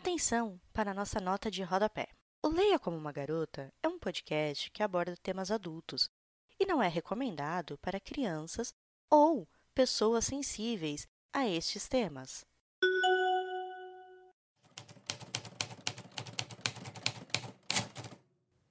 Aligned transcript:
Atenção 0.00 0.60
para 0.72 0.92
a 0.92 0.94
nossa 0.94 1.18
nota 1.18 1.50
de 1.50 1.60
rodapé. 1.64 2.06
O 2.40 2.46
Leia 2.46 2.78
Como 2.78 2.96
uma 2.96 3.10
Garota 3.10 3.74
é 3.82 3.88
um 3.88 3.98
podcast 3.98 4.70
que 4.70 4.80
aborda 4.80 5.16
temas 5.20 5.50
adultos 5.50 6.08
e 6.56 6.64
não 6.64 6.80
é 6.80 6.86
recomendado 6.86 7.76
para 7.78 7.98
crianças 7.98 8.72
ou 9.10 9.48
pessoas 9.74 10.24
sensíveis 10.24 11.04
a 11.32 11.48
estes 11.48 11.88
temas. 11.88 12.44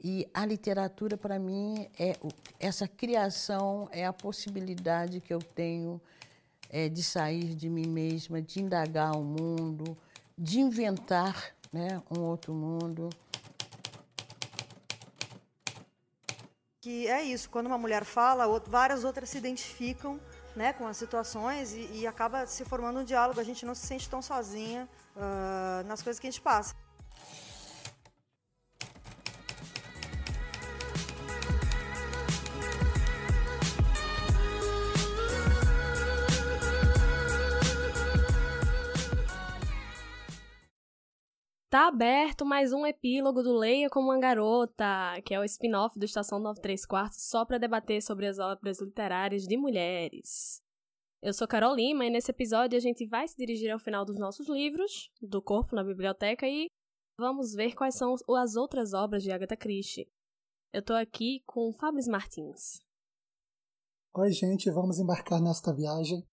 E 0.02 0.26
a 0.34 0.46
literatura, 0.46 1.18
para 1.18 1.38
mim, 1.38 1.90
é 2.00 2.14
essa 2.58 2.88
criação, 2.88 3.90
é 3.92 4.06
a 4.06 4.14
possibilidade 4.14 5.20
que 5.20 5.34
eu 5.34 5.40
tenho 5.40 6.02
é, 6.70 6.88
de 6.88 7.04
sair 7.04 7.54
de 7.54 7.68
mim 7.68 7.88
mesma, 7.88 8.42
de 8.42 8.62
indagar 8.62 9.12
o 9.18 9.26
mundo, 9.26 9.98
de 10.38 10.60
inventar 10.60 11.56
né, 11.72 12.02
um 12.12 12.22
outro 12.22 12.54
mundo. 12.54 13.10
Que 16.82 17.08
é 17.08 17.24
isso, 17.24 17.50
quando 17.50 17.66
uma 17.66 17.78
mulher 17.78 18.06
fala, 18.06 18.46
várias 18.68 19.04
outras 19.04 19.30
se 19.30 19.38
identificam 19.38 20.20
né, 20.56 20.74
com 20.74 20.88
as 20.88 20.98
situações 20.98 21.74
e, 21.74 21.90
e 21.94 22.08
acaba 22.08 22.48
se 22.48 22.64
formando 22.64 23.00
um 23.00 23.04
diálogo, 23.04 23.40
a 23.40 23.44
gente 23.44 23.66
não 23.66 23.76
se 23.76 23.86
sente 23.86 24.10
tão 24.10 24.22
sozinha 24.22 24.88
uh, 25.16 25.88
nas 25.88 26.02
coisas 26.02 26.20
que 26.20 26.28
a 26.28 26.32
gente 26.32 26.42
passa. 26.42 26.76
Tá 41.78 41.90
aberto 41.90 42.44
mais 42.44 42.74
um 42.74 42.88
epílogo 42.88 43.44
do 43.44 43.54
Leia 43.54 43.88
como 43.88 44.08
uma 44.08 44.20
Garota, 44.20 45.22
que 45.24 45.32
é 45.32 45.40
o 45.40 45.44
spin-off 45.44 46.00
do 46.00 46.06
Estação 46.06 46.40
93 46.40 46.84
Quartos, 46.88 47.22
só 47.22 47.46
para 47.46 47.60
debater 47.60 48.02
sobre 48.02 48.26
as 48.26 48.40
obras 48.40 48.82
literárias 48.82 49.44
de 49.44 49.56
mulheres. 49.56 50.60
Eu 51.22 51.32
sou 51.34 51.48
Carol 51.48 51.76
Lima 51.76 52.04
e 52.04 52.10
nesse 52.10 52.32
episódio 52.32 52.76
a 52.76 52.82
gente 52.82 53.06
vai 53.06 53.28
se 53.28 53.38
dirigir 53.38 53.70
ao 53.70 53.78
final 53.78 54.04
dos 54.04 54.18
nossos 54.18 54.50
livros, 54.50 55.12
do 55.22 55.40
Corpo 55.40 55.76
na 55.76 55.84
Biblioteca, 55.84 56.48
e 56.48 56.66
vamos 57.16 57.54
ver 57.54 57.76
quais 57.76 57.94
são 57.94 58.16
as 58.36 58.56
outras 58.56 58.96
obras 58.96 59.22
de 59.22 59.32
Agatha 59.32 59.56
Christie. 59.56 60.10
Eu 60.74 60.82
tô 60.82 60.94
aqui 60.94 61.44
com 61.46 61.72
Fabris 61.72 62.08
Martins. 62.08 62.82
Oi, 64.16 64.32
gente, 64.32 64.72
vamos 64.72 64.98
embarcar 64.98 65.40
nesta 65.40 65.72
viagem. 65.76 66.28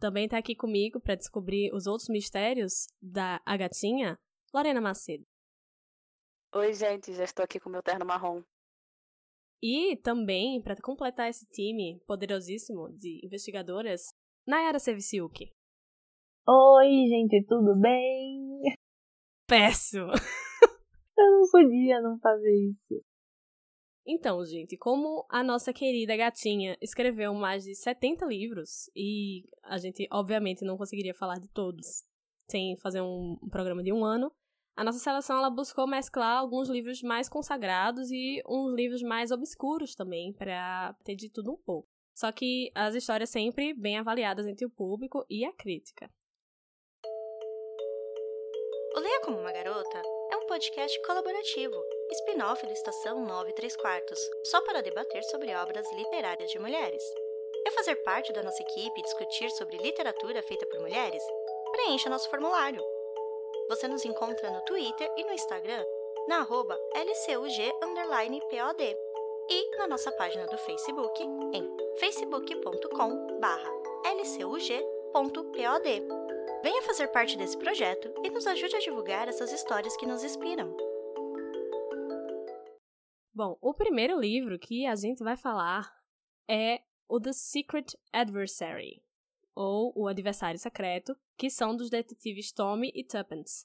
Também 0.00 0.26
está 0.26 0.38
aqui 0.38 0.54
comigo 0.54 1.00
para 1.00 1.16
descobrir 1.16 1.72
os 1.74 1.86
outros 1.88 2.08
mistérios 2.08 2.86
da 3.02 3.40
A 3.44 3.56
Gatinha, 3.56 4.16
Lorena 4.54 4.80
Macedo. 4.80 5.24
Oi, 6.54 6.72
gente, 6.72 7.12
já 7.12 7.24
estou 7.24 7.44
aqui 7.44 7.58
com 7.58 7.68
meu 7.68 7.82
terno 7.82 8.06
marrom. 8.06 8.42
E 9.60 9.96
também, 9.96 10.62
para 10.62 10.80
completar 10.80 11.28
esse 11.28 11.44
time 11.46 12.00
poderosíssimo 12.06 12.88
de 12.96 13.20
investigadoras, 13.24 14.02
Nayara 14.46 14.78
Seviciuk. 14.78 15.50
Oi, 16.46 16.88
gente, 17.08 17.44
tudo 17.48 17.74
bem? 17.80 18.60
Péssimo! 19.48 20.12
Eu 21.18 21.32
não 21.32 21.50
podia 21.50 22.00
não 22.00 22.18
fazer 22.20 22.70
isso. 22.70 23.04
Então, 24.10 24.42
gente, 24.42 24.74
como 24.74 25.26
a 25.28 25.44
nossa 25.44 25.70
querida 25.70 26.16
gatinha 26.16 26.78
escreveu 26.80 27.34
mais 27.34 27.64
de 27.64 27.74
70 27.74 28.24
livros, 28.24 28.90
e 28.96 29.44
a 29.62 29.76
gente 29.76 30.08
obviamente 30.10 30.64
não 30.64 30.78
conseguiria 30.78 31.12
falar 31.12 31.38
de 31.38 31.46
todos 31.48 32.04
sem 32.50 32.74
fazer 32.78 33.02
um, 33.02 33.36
programa 33.50 33.82
de 33.82 33.92
um 33.92 34.02
ano, 34.02 34.32
a 34.74 34.82
nossa 34.82 34.98
seleção 34.98 35.36
ela 35.36 35.50
buscou 35.50 35.86
mesclar 35.86 36.38
alguns 36.38 36.70
livros 36.70 37.02
mais 37.02 37.28
consagrados 37.28 38.10
e 38.10 38.42
uns 38.48 38.74
livros 38.74 39.02
mais 39.02 39.30
obscuros 39.30 39.94
também, 39.94 40.32
para 40.32 40.94
ter 41.04 41.14
de 41.14 41.28
tudo 41.28 41.52
um 41.52 41.58
pouco. 41.58 41.86
Só 42.16 42.32
que 42.32 42.70
as 42.74 42.94
histórias 42.94 43.28
sempre 43.28 43.74
bem 43.74 43.98
avaliadas 43.98 44.46
entre 44.46 44.64
o 44.64 44.70
público 44.70 45.22
e 45.28 45.44
a 45.44 45.52
crítica. 45.52 46.10
O 48.96 49.00
Leia 49.00 49.20
Como 49.20 49.38
uma 49.38 49.52
Garota 49.52 50.17
podcast 50.58 51.00
colaborativo 51.06 51.80
spin-off 52.10 52.66
do 52.66 52.72
Estação 52.72 53.24
9 53.24 53.52
3 53.52 53.76
quartos, 53.76 54.18
só 54.42 54.60
para 54.62 54.82
debater 54.82 55.22
sobre 55.22 55.54
obras 55.54 55.86
literárias 55.92 56.50
de 56.50 56.58
mulheres. 56.58 57.00
Quer 57.62 57.70
fazer 57.70 57.94
parte 58.02 58.32
da 58.32 58.42
nossa 58.42 58.60
equipe 58.60 58.98
e 58.98 59.02
discutir 59.04 59.52
sobre 59.52 59.76
literatura 59.76 60.42
feita 60.42 60.66
por 60.66 60.80
mulheres? 60.80 61.22
Preencha 61.70 62.10
nosso 62.10 62.28
formulário. 62.28 62.82
Você 63.68 63.86
nos 63.86 64.04
encontra 64.04 64.50
no 64.50 64.60
Twitter 64.62 65.08
e 65.16 65.22
no 65.22 65.32
Instagram 65.32 65.84
na 66.26 66.40
arroba 66.40 66.76
lcug_pod 66.92 68.96
e 69.50 69.76
na 69.76 69.86
nossa 69.86 70.10
página 70.10 70.44
do 70.46 70.58
Facebook 70.58 71.22
em 71.54 71.70
facebook.com 72.00 73.12
lcug.pod. 74.04 76.27
Venha 76.60 76.82
fazer 76.82 77.06
parte 77.08 77.38
desse 77.38 77.56
projeto 77.56 78.12
e 78.24 78.30
nos 78.30 78.44
ajude 78.44 78.74
a 78.74 78.80
divulgar 78.80 79.28
essas 79.28 79.52
histórias 79.52 79.96
que 79.96 80.04
nos 80.04 80.24
inspiram. 80.24 80.76
Bom, 83.32 83.56
o 83.60 83.72
primeiro 83.72 84.18
livro 84.18 84.58
que 84.58 84.84
a 84.84 84.96
gente 84.96 85.22
vai 85.22 85.36
falar 85.36 85.88
é 86.48 86.80
o 87.08 87.20
The 87.20 87.32
Secret 87.32 87.96
Adversary, 88.12 89.00
ou 89.54 89.92
O 89.94 90.08
Adversário 90.08 90.58
Secreto, 90.58 91.16
que 91.36 91.48
são 91.48 91.76
dos 91.76 91.88
detetives 91.88 92.50
Tommy 92.50 92.90
e 92.92 93.04
Tuppence. 93.04 93.64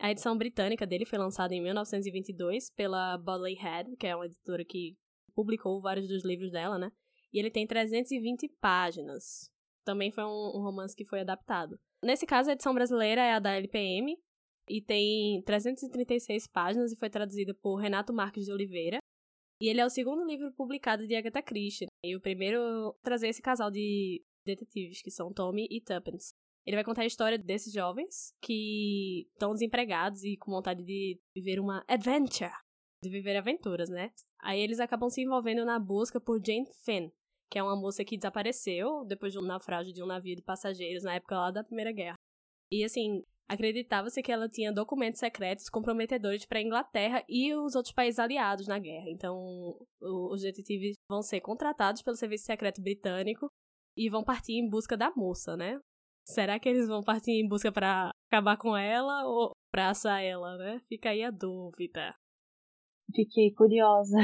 A 0.00 0.10
edição 0.10 0.36
britânica 0.36 0.84
dele 0.84 1.06
foi 1.06 1.20
lançada 1.20 1.54
em 1.54 1.62
1922 1.62 2.70
pela 2.70 3.16
Bodley 3.18 3.54
Head, 3.54 3.96
que 3.96 4.06
é 4.08 4.16
uma 4.16 4.26
editora 4.26 4.64
que 4.64 4.98
publicou 5.32 5.80
vários 5.80 6.08
dos 6.08 6.24
livros 6.24 6.50
dela, 6.50 6.76
né? 6.76 6.90
E 7.32 7.38
ele 7.38 7.52
tem 7.52 7.68
320 7.68 8.48
páginas. 8.60 9.48
Também 9.84 10.10
foi 10.10 10.24
um, 10.24 10.56
um 10.56 10.62
romance 10.62 10.96
que 10.96 11.04
foi 11.04 11.20
adaptado. 11.20 11.78
Nesse 12.02 12.26
caso, 12.26 12.50
a 12.50 12.52
edição 12.52 12.74
brasileira 12.74 13.20
é 13.20 13.32
a 13.32 13.38
da 13.38 13.54
LPM 13.54 14.18
e 14.68 14.82
tem 14.82 15.42
336 15.42 16.46
páginas 16.48 16.92
e 16.92 16.96
foi 16.96 17.08
traduzida 17.08 17.54
por 17.54 17.76
Renato 17.76 18.12
Marques 18.12 18.44
de 18.44 18.52
Oliveira. 18.52 18.98
E 19.60 19.68
ele 19.68 19.80
é 19.80 19.86
o 19.86 19.90
segundo 19.90 20.24
livro 20.24 20.52
publicado 20.52 21.06
de 21.06 21.14
Agatha 21.14 21.40
Christie. 21.40 21.84
Né? 21.84 22.10
E 22.10 22.16
o 22.16 22.20
primeiro 22.20 22.92
trazer 23.02 23.28
esse 23.28 23.40
casal 23.40 23.70
de 23.70 24.20
detetives, 24.44 25.00
que 25.00 25.10
são 25.10 25.32
Tommy 25.32 25.68
e 25.70 25.80
Tuppence. 25.80 26.32
Ele 26.66 26.76
vai 26.76 26.84
contar 26.84 27.02
a 27.02 27.06
história 27.06 27.38
desses 27.38 27.72
jovens 27.72 28.34
que 28.40 29.28
estão 29.32 29.52
desempregados 29.52 30.24
e 30.24 30.36
com 30.36 30.50
vontade 30.50 30.84
de 30.84 31.20
viver 31.34 31.60
uma 31.60 31.84
adventure, 31.88 32.50
de 33.02 33.10
viver 33.10 33.36
aventuras, 33.36 33.88
né? 33.88 34.10
Aí 34.40 34.60
eles 34.60 34.80
acabam 34.80 35.08
se 35.08 35.22
envolvendo 35.22 35.64
na 35.64 35.78
busca 35.78 36.20
por 36.20 36.40
Jane 36.44 36.66
Finn, 36.84 37.10
que 37.52 37.58
é 37.58 37.62
uma 37.62 37.76
moça 37.76 38.02
que 38.02 38.16
desapareceu 38.16 39.04
depois 39.04 39.30
de 39.30 39.38
um 39.38 39.42
naufrágio 39.42 39.92
de 39.92 40.02
um 40.02 40.06
navio 40.06 40.34
de 40.34 40.42
passageiros 40.42 41.04
na 41.04 41.16
época 41.16 41.36
lá 41.36 41.50
da 41.50 41.62
Primeira 41.62 41.92
Guerra. 41.92 42.16
E 42.72 42.82
assim, 42.82 43.22
Acreditava-se 43.52 44.22
que 44.22 44.32
ela 44.32 44.48
tinha 44.48 44.72
documentos 44.72 45.20
secretos 45.20 45.68
comprometedores 45.68 46.46
para 46.46 46.58
a 46.58 46.62
Inglaterra 46.62 47.22
e 47.28 47.54
os 47.54 47.74
outros 47.74 47.92
países 47.92 48.18
aliados 48.18 48.66
na 48.66 48.78
guerra. 48.78 49.10
Então, 49.10 49.76
os 50.00 50.40
detetives 50.40 50.94
vão 51.06 51.20
ser 51.20 51.42
contratados 51.42 52.00
pelo 52.00 52.16
Serviço 52.16 52.46
Secreto 52.46 52.80
Britânico 52.80 53.48
e 53.94 54.08
vão 54.08 54.24
partir 54.24 54.54
em 54.54 54.66
busca 54.66 54.96
da 54.96 55.12
moça, 55.14 55.54
né? 55.54 55.78
Será 56.24 56.58
que 56.58 56.66
eles 56.66 56.88
vão 56.88 57.02
partir 57.02 57.32
em 57.32 57.46
busca 57.46 57.70
para 57.70 58.10
acabar 58.30 58.56
com 58.56 58.74
ela 58.74 59.26
ou 59.26 59.52
para 59.70 59.90
assar 59.90 60.22
ela, 60.22 60.56
né? 60.56 60.80
Fica 60.88 61.10
aí 61.10 61.22
a 61.22 61.30
dúvida. 61.30 62.14
Fiquei 63.14 63.52
curiosa. 63.52 64.16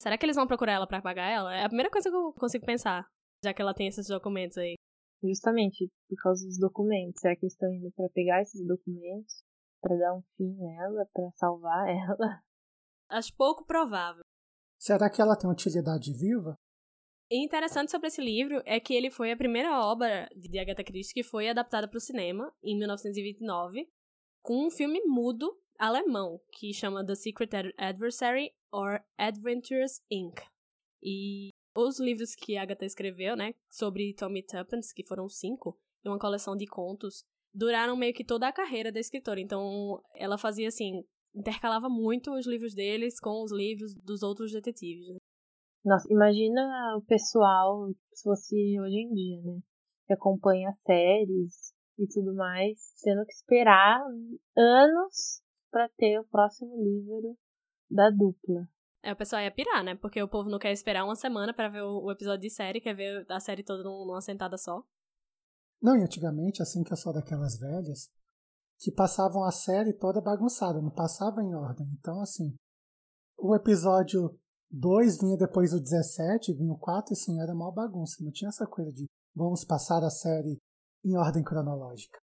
Será 0.00 0.16
que 0.16 0.24
eles 0.24 0.36
vão 0.36 0.46
procurar 0.46 0.72
ela 0.72 0.86
para 0.86 1.02
pagar 1.02 1.28
ela? 1.28 1.54
É 1.54 1.64
a 1.64 1.68
primeira 1.68 1.90
coisa 1.90 2.08
que 2.08 2.16
eu 2.16 2.32
consigo 2.32 2.64
pensar, 2.64 3.06
já 3.44 3.52
que 3.52 3.60
ela 3.60 3.74
tem 3.74 3.86
esses 3.86 4.06
documentos 4.08 4.56
aí. 4.56 4.74
Justamente 5.22 5.90
por 6.08 6.16
causa 6.22 6.46
dos 6.46 6.58
documentos. 6.58 7.20
Será 7.20 7.36
que 7.36 7.44
eles 7.44 7.52
estão 7.52 7.70
indo 7.70 7.92
para 7.92 8.08
pegar 8.08 8.40
esses 8.40 8.66
documentos, 8.66 9.44
para 9.82 9.96
dar 9.96 10.14
um 10.14 10.22
fim 10.36 10.56
nela, 10.56 11.06
para 11.12 11.30
salvar 11.36 11.84
ela? 11.92 12.42
Acho 13.10 13.34
pouco 13.36 13.66
provável. 13.66 14.22
Será 14.78 15.10
que 15.10 15.20
ela 15.20 15.36
tem 15.36 15.50
utilidade 15.50 16.12
viva? 16.14 16.56
E 17.30 17.44
interessante 17.44 17.90
sobre 17.90 18.08
esse 18.08 18.22
livro 18.22 18.62
é 18.64 18.80
que 18.80 18.94
ele 18.94 19.10
foi 19.10 19.30
a 19.30 19.36
primeira 19.36 19.80
obra 19.84 20.28
de 20.34 20.58
Agatha 20.58 20.82
Christie 20.82 21.12
que 21.12 21.22
foi 21.22 21.48
adaptada 21.48 21.86
para 21.86 21.98
o 21.98 22.00
cinema 22.00 22.50
em 22.62 22.76
1929, 22.78 23.86
com 24.42 24.66
um 24.66 24.70
filme 24.70 25.00
mudo 25.04 25.54
alemão 25.80 26.38
que 26.52 26.74
chama 26.74 27.04
The 27.04 27.14
Secret 27.14 27.50
Adversary 27.78 28.52
or 28.70 29.00
Adventures 29.16 30.02
Inc. 30.10 30.38
E 31.02 31.48
os 31.74 31.98
livros 31.98 32.34
que 32.34 32.56
a 32.56 32.62
Agatha 32.62 32.84
escreveu, 32.84 33.34
né, 33.34 33.54
sobre 33.70 34.14
Tommy 34.14 34.42
Tuppence, 34.42 34.94
que 34.94 35.06
foram 35.06 35.28
cinco, 35.28 35.78
e 36.04 36.08
uma 36.08 36.18
coleção 36.18 36.54
de 36.54 36.66
contos, 36.66 37.24
duraram 37.54 37.96
meio 37.96 38.12
que 38.12 38.24
toda 38.24 38.46
a 38.46 38.52
carreira 38.52 38.92
da 38.92 39.00
escritora. 39.00 39.40
Então, 39.40 40.00
ela 40.14 40.36
fazia 40.36 40.68
assim, 40.68 41.02
intercalava 41.34 41.88
muito 41.88 42.30
os 42.32 42.46
livros 42.46 42.74
deles 42.74 43.18
com 43.18 43.42
os 43.42 43.50
livros 43.50 43.94
dos 43.94 44.22
outros 44.22 44.52
detetives. 44.52 45.08
Né? 45.08 45.16
Nossa, 45.84 46.06
imagina 46.12 46.60
o 46.98 47.02
pessoal 47.02 47.88
se 48.12 48.22
fosse 48.22 48.54
hoje 48.78 48.96
em 48.96 49.14
dia, 49.14 49.42
né? 49.42 49.60
Que 50.06 50.12
acompanha 50.12 50.76
séries 50.84 51.72
e 51.98 52.06
tudo 52.08 52.34
mais, 52.34 52.78
tendo 53.02 53.24
que 53.24 53.32
esperar 53.32 54.00
anos 54.56 55.42
para 55.70 55.88
ter 55.96 56.18
o 56.18 56.24
próximo 56.24 56.76
livro 56.82 57.36
da 57.90 58.10
dupla. 58.10 58.68
É, 59.02 59.12
o 59.12 59.16
pessoal 59.16 59.42
ia 59.42 59.50
pirar, 59.50 59.82
né? 59.82 59.94
Porque 59.94 60.22
o 60.22 60.28
povo 60.28 60.50
não 60.50 60.58
quer 60.58 60.72
esperar 60.72 61.04
uma 61.04 61.16
semana 61.16 61.54
para 61.54 61.68
ver 61.68 61.82
o, 61.82 62.04
o, 62.04 62.12
episódio 62.12 62.42
de 62.42 62.50
série, 62.50 62.80
quer 62.80 62.94
ver 62.94 63.24
a 63.30 63.40
série 63.40 63.62
toda 63.62 63.82
numa 63.82 64.20
sentada 64.20 64.58
só. 64.58 64.82
Não, 65.80 65.96
e 65.96 66.02
antigamente, 66.02 66.62
assim 66.62 66.82
que 66.82 66.92
eu 66.92 66.96
sou 66.96 67.12
daquelas 67.12 67.58
velhas, 67.58 68.10
que 68.78 68.92
passavam 68.92 69.44
a 69.44 69.50
série 69.50 69.94
toda 69.94 70.20
bagunçada, 70.20 70.82
não 70.82 70.90
passava 70.90 71.42
em 71.42 71.54
ordem. 71.54 71.86
Então, 71.98 72.20
assim, 72.20 72.54
o 73.38 73.54
episódio 73.54 74.38
2 74.70 75.18
vinha 75.20 75.38
depois 75.38 75.70
do 75.70 75.80
17, 75.80 76.52
vinha 76.52 76.72
o 76.72 76.78
4, 76.78 77.14
assim, 77.14 77.40
era 77.40 77.54
uma 77.54 77.72
bagunça. 77.72 78.22
Não 78.22 78.30
tinha 78.30 78.50
essa 78.50 78.66
coisa 78.66 78.92
de 78.92 79.06
vamos 79.34 79.64
passar 79.64 80.04
a 80.04 80.10
série 80.10 80.58
em 81.02 81.16
ordem 81.16 81.42
cronológica. 81.42 82.18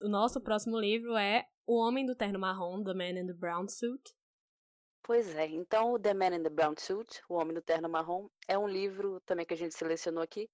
O 0.00 0.08
nosso 0.08 0.40
próximo 0.40 0.78
livro 0.78 1.16
é 1.16 1.46
O 1.66 1.76
Homem 1.76 2.04
do 2.04 2.14
Terno 2.14 2.38
Marrom, 2.38 2.82
The 2.84 2.94
Man 2.94 3.20
in 3.20 3.26
the 3.26 3.32
Brown 3.32 3.68
Suit, 3.68 4.14
Pois 5.06 5.36
é, 5.36 5.46
então 5.46 5.92
o 5.92 6.00
The 6.00 6.12
Man 6.12 6.34
in 6.34 6.42
the 6.42 6.50
Brown 6.50 6.74
Suit, 6.76 7.22
O 7.28 7.34
Homem 7.34 7.54
no 7.54 7.62
Terno 7.62 7.88
Marrom, 7.88 8.28
é 8.48 8.58
um 8.58 8.66
livro 8.66 9.20
também 9.20 9.46
que 9.46 9.54
a 9.54 9.56
gente 9.56 9.72
selecionou 9.72 10.20
aqui, 10.20 10.50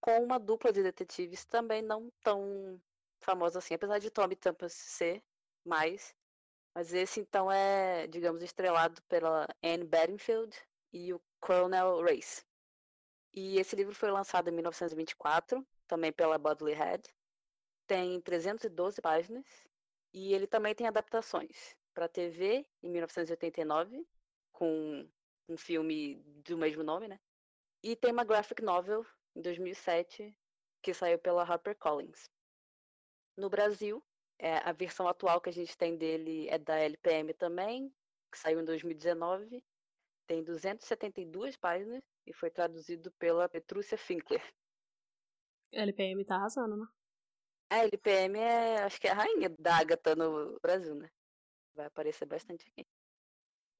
com 0.00 0.22
uma 0.22 0.38
dupla 0.38 0.72
de 0.72 0.84
detetives 0.84 1.44
também 1.44 1.82
não 1.82 2.08
tão 2.22 2.80
famosa 3.20 3.58
assim, 3.58 3.74
apesar 3.74 3.98
de 3.98 4.08
Tommy 4.08 4.36
Tampers 4.36 4.72
ser 4.72 5.20
mais. 5.64 6.14
Mas 6.72 6.94
esse 6.94 7.18
então 7.18 7.50
é, 7.50 8.06
digamos, 8.06 8.40
estrelado 8.40 9.02
pela 9.08 9.48
Anne 9.64 9.84
Bedingfield 9.84 10.56
e 10.92 11.12
o 11.12 11.20
Colonel 11.40 12.00
Race. 12.00 12.44
E 13.34 13.58
esse 13.58 13.74
livro 13.74 13.96
foi 13.96 14.12
lançado 14.12 14.48
em 14.48 14.52
1924, 14.52 15.66
também 15.88 16.12
pela 16.12 16.38
Bodley 16.38 16.74
Head. 16.74 17.02
Tem 17.88 18.20
312 18.20 19.00
páginas 19.00 19.46
e 20.12 20.34
ele 20.34 20.46
também 20.46 20.74
tem 20.74 20.86
adaptações 20.86 21.74
para 21.94 22.06
TV 22.06 22.66
em 22.82 22.90
1989, 22.90 24.06
com 24.52 25.08
um 25.48 25.56
filme 25.56 26.22
do 26.44 26.58
mesmo 26.58 26.82
nome, 26.82 27.08
né? 27.08 27.18
E 27.82 27.96
tem 27.96 28.12
uma 28.12 28.24
graphic 28.24 28.62
novel 28.62 29.06
em 29.34 29.40
2007 29.40 30.36
que 30.82 30.92
saiu 30.92 31.18
pela 31.18 31.42
HarperCollins. 31.42 32.30
No 33.34 33.48
Brasil, 33.48 34.04
é, 34.38 34.58
a 34.58 34.72
versão 34.72 35.08
atual 35.08 35.40
que 35.40 35.48
a 35.48 35.52
gente 35.52 35.76
tem 35.76 35.96
dele 35.96 36.46
é 36.50 36.58
da 36.58 36.76
LPM 36.76 37.32
também, 37.32 37.90
que 38.30 38.38
saiu 38.38 38.60
em 38.60 38.64
2019. 38.66 39.64
Tem 40.26 40.44
272 40.44 41.56
páginas 41.56 42.02
e 42.26 42.34
foi 42.34 42.50
traduzido 42.50 43.10
pela 43.12 43.48
Petrúcia 43.48 43.96
Finkler. 43.96 44.44
LPM 45.72 46.22
tá 46.26 46.36
arrasando, 46.36 46.76
né? 46.76 46.86
A 47.70 47.78
LPM 47.84 48.38
é, 48.38 48.82
acho 48.82 49.00
que 49.00 49.06
é 49.06 49.10
a 49.10 49.14
rainha 49.14 49.50
da 49.58 49.76
Agatha 49.76 50.14
no 50.16 50.58
Brasil, 50.60 50.94
né? 50.94 51.10
Vai 51.74 51.86
aparecer 51.86 52.26
bastante 52.26 52.66
aqui. 52.68 52.86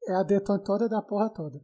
É 0.06 0.14
a 0.14 0.22
detontora 0.22 0.88
da 0.88 1.02
porra 1.02 1.32
toda. 1.32 1.60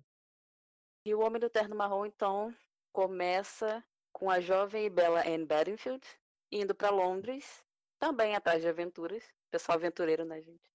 E 1.06 1.14
o 1.14 1.20
Homem 1.20 1.40
do 1.40 1.50
Terno 1.50 1.76
Marrom, 1.76 2.06
então, 2.06 2.54
começa 2.92 3.84
com 4.12 4.30
a 4.30 4.40
jovem 4.40 4.86
e 4.86 4.90
bela 4.90 5.20
Anne 5.20 5.44
Bedingfield 5.44 6.06
indo 6.50 6.74
para 6.74 6.90
Londres, 6.90 7.64
também 7.98 8.34
atrás 8.34 8.62
de 8.62 8.68
aventuras. 8.68 9.24
Pessoal 9.50 9.76
aventureiro, 9.76 10.24
né, 10.24 10.40
gente? 10.40 10.72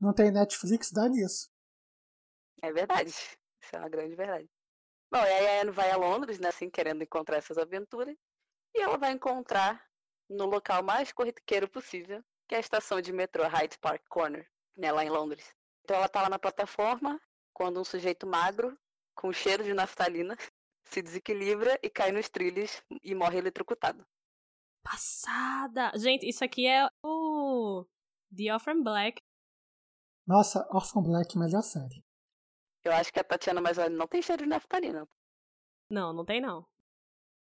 Não 0.00 0.14
tem 0.14 0.30
Netflix, 0.30 0.90
dá 0.92 1.08
nisso. 1.08 1.50
É 2.62 2.72
verdade. 2.72 3.10
Isso 3.60 3.74
é 3.76 3.78
uma 3.78 3.88
grande 3.88 4.14
verdade. 4.14 4.48
Bom, 5.10 5.20
e 5.20 5.32
aí 5.32 5.58
a 5.58 5.62
Anne 5.62 5.70
vai 5.70 5.90
a 5.90 5.96
Londres, 5.96 6.38
né, 6.38 6.48
assim, 6.48 6.68
querendo 6.68 7.02
encontrar 7.02 7.38
essas 7.38 7.56
aventuras. 7.56 8.16
E 8.74 8.80
ela 8.80 8.98
vai 8.98 9.12
encontrar 9.12 9.82
no 10.28 10.46
local 10.46 10.82
mais 10.82 11.12
corriqueiro 11.12 11.68
possível, 11.68 12.22
que 12.48 12.54
é 12.54 12.58
a 12.58 12.60
estação 12.60 13.00
de 13.00 13.12
metrô 13.12 13.46
Hyde 13.46 13.78
Park 13.78 14.02
Corner 14.08 14.48
né, 14.76 14.92
lá 14.92 15.04
em 15.04 15.10
Londres. 15.10 15.54
Então 15.84 15.96
ela 15.96 16.08
tá 16.08 16.22
lá 16.22 16.28
na 16.28 16.38
plataforma, 16.38 17.20
quando 17.52 17.80
um 17.80 17.84
sujeito 17.84 18.26
magro, 18.26 18.76
com 19.14 19.32
cheiro 19.32 19.62
de 19.62 19.74
naftalina, 19.74 20.36
se 20.84 21.02
desequilibra 21.02 21.78
e 21.82 21.90
cai 21.90 22.12
nos 22.12 22.28
trilhos 22.28 22.82
e 23.02 23.14
morre 23.14 23.38
eletrocutado. 23.38 24.06
Passada! 24.82 25.92
Gente, 25.96 26.28
isso 26.28 26.44
aqui 26.44 26.66
é 26.66 26.86
o 27.02 27.86
The 28.34 28.52
Orphan 28.52 28.82
Black. 28.82 29.22
Nossa, 30.26 30.66
Orphan 30.70 31.02
Black, 31.02 31.38
melhor 31.38 31.62
série. 31.62 32.04
Eu 32.82 32.92
acho 32.92 33.12
que 33.12 33.18
a 33.18 33.24
Tatiana 33.24 33.62
mais 33.62 33.78
velha 33.78 33.94
não 33.94 34.06
tem 34.06 34.20
cheiro 34.20 34.42
de 34.42 34.48
naftalina. 34.48 35.08
Não, 35.88 36.12
não 36.12 36.24
tem 36.24 36.40
não. 36.40 36.66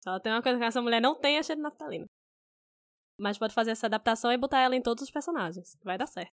Só 0.04 0.20
tem 0.20 0.32
uma 0.32 0.44
coisa 0.44 0.60
que 0.60 0.66
essa 0.66 0.82
mulher 0.82 1.02
não 1.02 1.20
tem 1.20 1.38
é 1.38 1.44
cheiro 1.44 1.60
de 1.60 1.64
naftalina. 1.64 2.08
Mas 3.18 3.38
pode 3.38 3.54
fazer 3.54 3.72
essa 3.72 3.88
adaptação 3.88 4.32
e 4.32 4.38
botar 4.38 4.60
ela 4.60 4.76
em 4.76 4.82
todos 4.82 5.04
os 5.04 5.12
personagens. 5.12 5.78
Vai 5.84 5.98
dar 5.98 6.08
certo. 6.08 6.34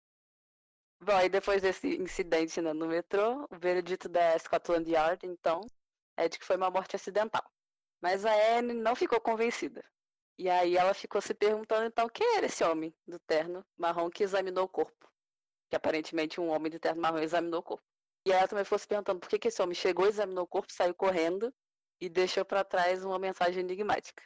Bom, 1.02 1.20
e 1.20 1.28
depois 1.28 1.62
desse 1.62 1.98
incidente 1.98 2.62
né, 2.62 2.72
no 2.72 2.88
metrô, 2.88 3.46
o 3.52 3.60
veredito 3.60 4.08
da 4.08 4.40
Scotland 4.40 4.90
Yard, 4.90 5.26
então, 5.26 5.62
é 6.16 6.30
de 6.30 6.40
que 6.40 6.46
foi 6.46 6.56
uma 6.56 6.72
morte 6.72 6.96
acidental. 6.96 7.44
Mas 8.02 8.26
a 8.26 8.34
Anne 8.58 8.74
não 8.74 8.96
ficou 8.96 9.20
convencida. 9.20 9.84
E 10.38 10.50
aí 10.50 10.78
ela 10.78 10.94
ficou 10.94 11.22
se 11.22 11.34
perguntando, 11.34 11.86
então, 11.86 12.08
quem 12.10 12.38
era 12.38 12.46
esse 12.46 12.64
homem 12.64 12.94
do 13.06 13.20
terno 13.20 13.66
marrom 13.78 14.10
que 14.10 14.24
examinou 14.24 14.66
o 14.66 14.70
corpo? 14.70 15.10
Que 15.70 15.76
aparentemente 15.76 16.40
um 16.40 16.50
homem 16.50 16.72
de 16.72 16.80
terno 16.80 17.02
marrom 17.02 17.20
examinou 17.20 17.60
o 17.60 17.64
corpo. 17.64 17.86
E 18.26 18.32
ela 18.32 18.48
também 18.48 18.64
ficou 18.64 18.80
se 18.80 18.88
perguntando 18.88 19.20
por 19.20 19.30
que, 19.30 19.38
que 19.38 19.50
esse 19.50 19.62
homem 19.62 19.76
chegou, 19.76 20.08
examinou 20.08 20.46
o 20.46 20.48
corpo, 20.48 20.72
saiu 20.72 20.96
correndo 20.96 21.54
e 22.00 22.10
deixou 22.10 22.46
para 22.46 22.64
trás 22.64 23.04
uma 23.04 23.20
mensagem 23.20 23.60
enigmática. 23.60 24.24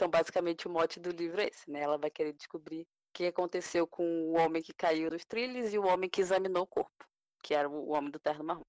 Então, 0.00 0.08
basicamente, 0.08 0.66
o 0.66 0.70
mote 0.70 0.98
do 0.98 1.10
livro 1.10 1.42
é 1.42 1.48
esse, 1.48 1.70
né? 1.70 1.80
Ela 1.80 1.98
vai 1.98 2.10
querer 2.10 2.32
descobrir 2.32 2.86
que 3.12 3.26
aconteceu 3.26 3.86
com 3.86 4.02
o 4.30 4.32
homem 4.38 4.62
que 4.62 4.72
caiu 4.72 5.10
dos 5.10 5.26
trilhos 5.26 5.74
e 5.74 5.78
o 5.78 5.84
homem 5.84 6.08
que 6.08 6.22
examinou 6.22 6.62
o 6.62 6.66
corpo, 6.66 7.04
que 7.42 7.52
era 7.52 7.68
o 7.68 7.90
homem 7.90 8.10
do 8.10 8.18
terno 8.18 8.42
marrom. 8.42 8.64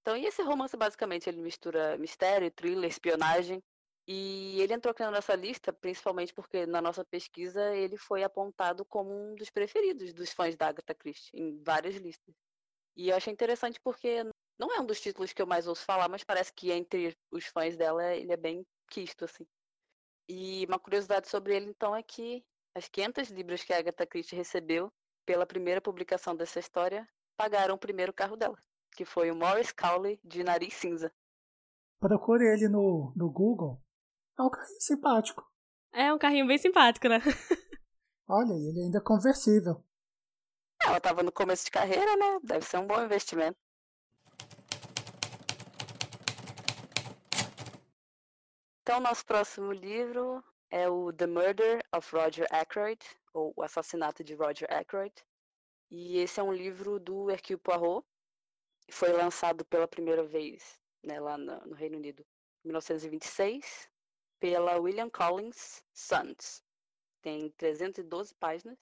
Então, 0.00 0.16
e 0.16 0.26
esse 0.26 0.42
romance, 0.42 0.76
basicamente, 0.76 1.28
ele 1.28 1.40
mistura 1.40 1.96
mistério, 1.98 2.50
thriller, 2.50 2.90
espionagem. 2.90 3.62
E 4.08 4.60
ele 4.60 4.74
entrou 4.74 4.90
aqui 4.90 5.08
nessa 5.08 5.36
lista, 5.36 5.72
principalmente 5.72 6.34
porque 6.34 6.66
na 6.66 6.82
nossa 6.82 7.04
pesquisa 7.04 7.72
ele 7.76 7.96
foi 7.96 8.24
apontado 8.24 8.84
como 8.84 9.14
um 9.14 9.36
dos 9.36 9.50
preferidos 9.50 10.12
dos 10.12 10.32
fãs 10.32 10.56
da 10.56 10.66
Agatha 10.66 10.96
Christie, 10.96 11.30
em 11.40 11.62
várias 11.62 11.94
listas. 11.94 12.34
E 12.96 13.10
eu 13.10 13.16
achei 13.16 13.32
interessante 13.32 13.78
porque 13.78 14.24
não 14.58 14.74
é 14.74 14.80
um 14.80 14.84
dos 14.84 15.00
títulos 15.00 15.32
que 15.32 15.40
eu 15.40 15.46
mais 15.46 15.68
ouço 15.68 15.84
falar, 15.84 16.08
mas 16.08 16.24
parece 16.24 16.52
que 16.52 16.72
entre 16.72 17.16
os 17.30 17.46
fãs 17.46 17.76
dela 17.76 18.04
ele 18.16 18.32
é 18.32 18.36
bem 18.36 18.66
quisto, 18.88 19.24
assim. 19.24 19.46
E 20.28 20.64
uma 20.66 20.78
curiosidade 20.78 21.28
sobre 21.28 21.56
ele, 21.56 21.66
então, 21.66 21.94
é 21.94 22.02
que 22.02 22.44
as 22.74 22.88
500 22.88 23.30
libras 23.30 23.62
que 23.62 23.72
a 23.72 23.78
Agatha 23.78 24.06
Christie 24.06 24.36
recebeu 24.36 24.92
pela 25.26 25.46
primeira 25.46 25.80
publicação 25.80 26.34
dessa 26.34 26.58
história 26.58 27.08
pagaram 27.36 27.74
o 27.74 27.78
primeiro 27.78 28.12
carro 28.12 28.36
dela, 28.36 28.56
que 28.92 29.04
foi 29.04 29.30
o 29.30 29.36
Morris 29.36 29.72
Cowley 29.72 30.20
de 30.24 30.42
nariz 30.42 30.74
cinza. 30.74 31.12
Procure 32.00 32.44
ele 32.44 32.68
no, 32.68 33.12
no 33.16 33.30
Google. 33.30 33.80
É 34.38 34.42
um 34.42 34.50
carrinho 34.50 34.80
simpático. 34.80 35.44
É 35.92 36.12
um 36.12 36.18
carrinho 36.18 36.46
bem 36.46 36.58
simpático, 36.58 37.08
né? 37.08 37.18
Olha, 38.26 38.52
ele 38.54 38.84
ainda 38.84 38.98
é 38.98 39.02
conversível. 39.02 39.84
Ela 40.84 40.96
estava 40.96 41.22
no 41.22 41.30
começo 41.30 41.64
de 41.66 41.70
carreira, 41.70 42.16
né? 42.16 42.40
Deve 42.42 42.64
ser 42.64 42.78
um 42.78 42.86
bom 42.86 43.00
investimento. 43.02 43.58
Então, 48.82 48.98
nosso 48.98 49.24
próximo 49.24 49.70
livro 49.70 50.42
é 50.68 50.88
o 50.88 51.12
The 51.12 51.28
Murder 51.28 51.84
of 51.94 52.16
Roger 52.16 52.48
Ackroyd, 52.50 52.98
ou 53.32 53.54
O 53.56 53.62
Assassinato 53.62 54.24
de 54.24 54.34
Roger 54.34 54.66
Ackroyd. 54.72 55.14
E 55.88 56.18
esse 56.18 56.40
é 56.40 56.42
um 56.42 56.52
livro 56.52 56.98
do 56.98 57.30
Hercule 57.30 57.60
Poirot. 57.60 58.04
Foi 58.90 59.12
lançado 59.12 59.64
pela 59.64 59.86
primeira 59.86 60.24
vez 60.24 60.80
né, 61.00 61.20
lá 61.20 61.38
no, 61.38 61.74
Reino 61.74 61.96
Unido 61.96 62.26
em 62.64 62.68
1926 62.68 63.88
pela 64.40 64.76
William 64.80 65.08
Collins 65.08 65.84
Sons. 65.94 66.64
Tem 67.22 67.50
312 67.50 68.34
páginas 68.34 68.80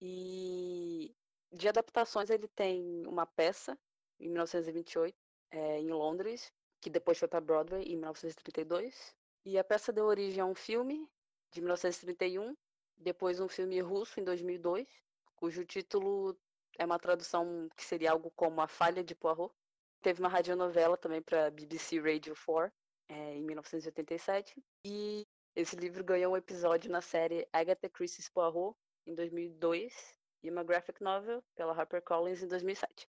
e 0.00 1.14
de 1.52 1.68
adaptações 1.68 2.30
ele 2.30 2.48
tem 2.48 3.06
uma 3.06 3.26
peça 3.26 3.78
em 4.18 4.28
1928 4.28 5.14
é, 5.50 5.78
em 5.78 5.92
Londres 5.92 6.50
que 6.80 6.88
depois 6.88 7.18
foi 7.18 7.28
para 7.28 7.40
Broadway 7.40 7.82
em 7.82 7.96
1932 7.96 9.14
e 9.44 9.58
a 9.58 9.64
peça 9.64 9.92
deu 9.92 10.06
origem 10.06 10.40
a 10.40 10.46
um 10.46 10.54
filme 10.54 11.08
de 11.50 11.60
1931, 11.60 12.56
depois 12.96 13.40
um 13.40 13.48
filme 13.48 13.80
russo 13.80 14.20
em 14.20 14.24
2002, 14.24 14.88
cujo 15.36 15.64
título 15.64 16.38
é 16.78 16.84
uma 16.84 16.98
tradução 16.98 17.68
que 17.76 17.84
seria 17.84 18.12
algo 18.12 18.30
como 18.30 18.60
A 18.60 18.68
Falha 18.68 19.02
de 19.02 19.14
Poirot. 19.14 19.52
Teve 20.00 20.20
uma 20.20 20.28
radionovela 20.28 20.96
também 20.96 21.20
para 21.20 21.50
BBC 21.50 22.00
Radio 22.00 22.34
4 22.34 22.72
é, 23.08 23.34
em 23.34 23.42
1987 23.42 24.62
e 24.84 25.26
esse 25.54 25.76
livro 25.76 26.02
ganhou 26.02 26.32
um 26.32 26.36
episódio 26.36 26.90
na 26.90 27.00
série 27.00 27.46
Agatha 27.52 27.88
Christie's 27.88 28.28
Poirot 28.28 28.76
em 29.06 29.14
2002 29.14 30.18
e 30.42 30.50
uma 30.50 30.64
graphic 30.64 31.02
novel 31.02 31.42
pela 31.54 31.72
HarperCollins 31.72 32.42
em 32.42 32.48
2007. 32.48 33.08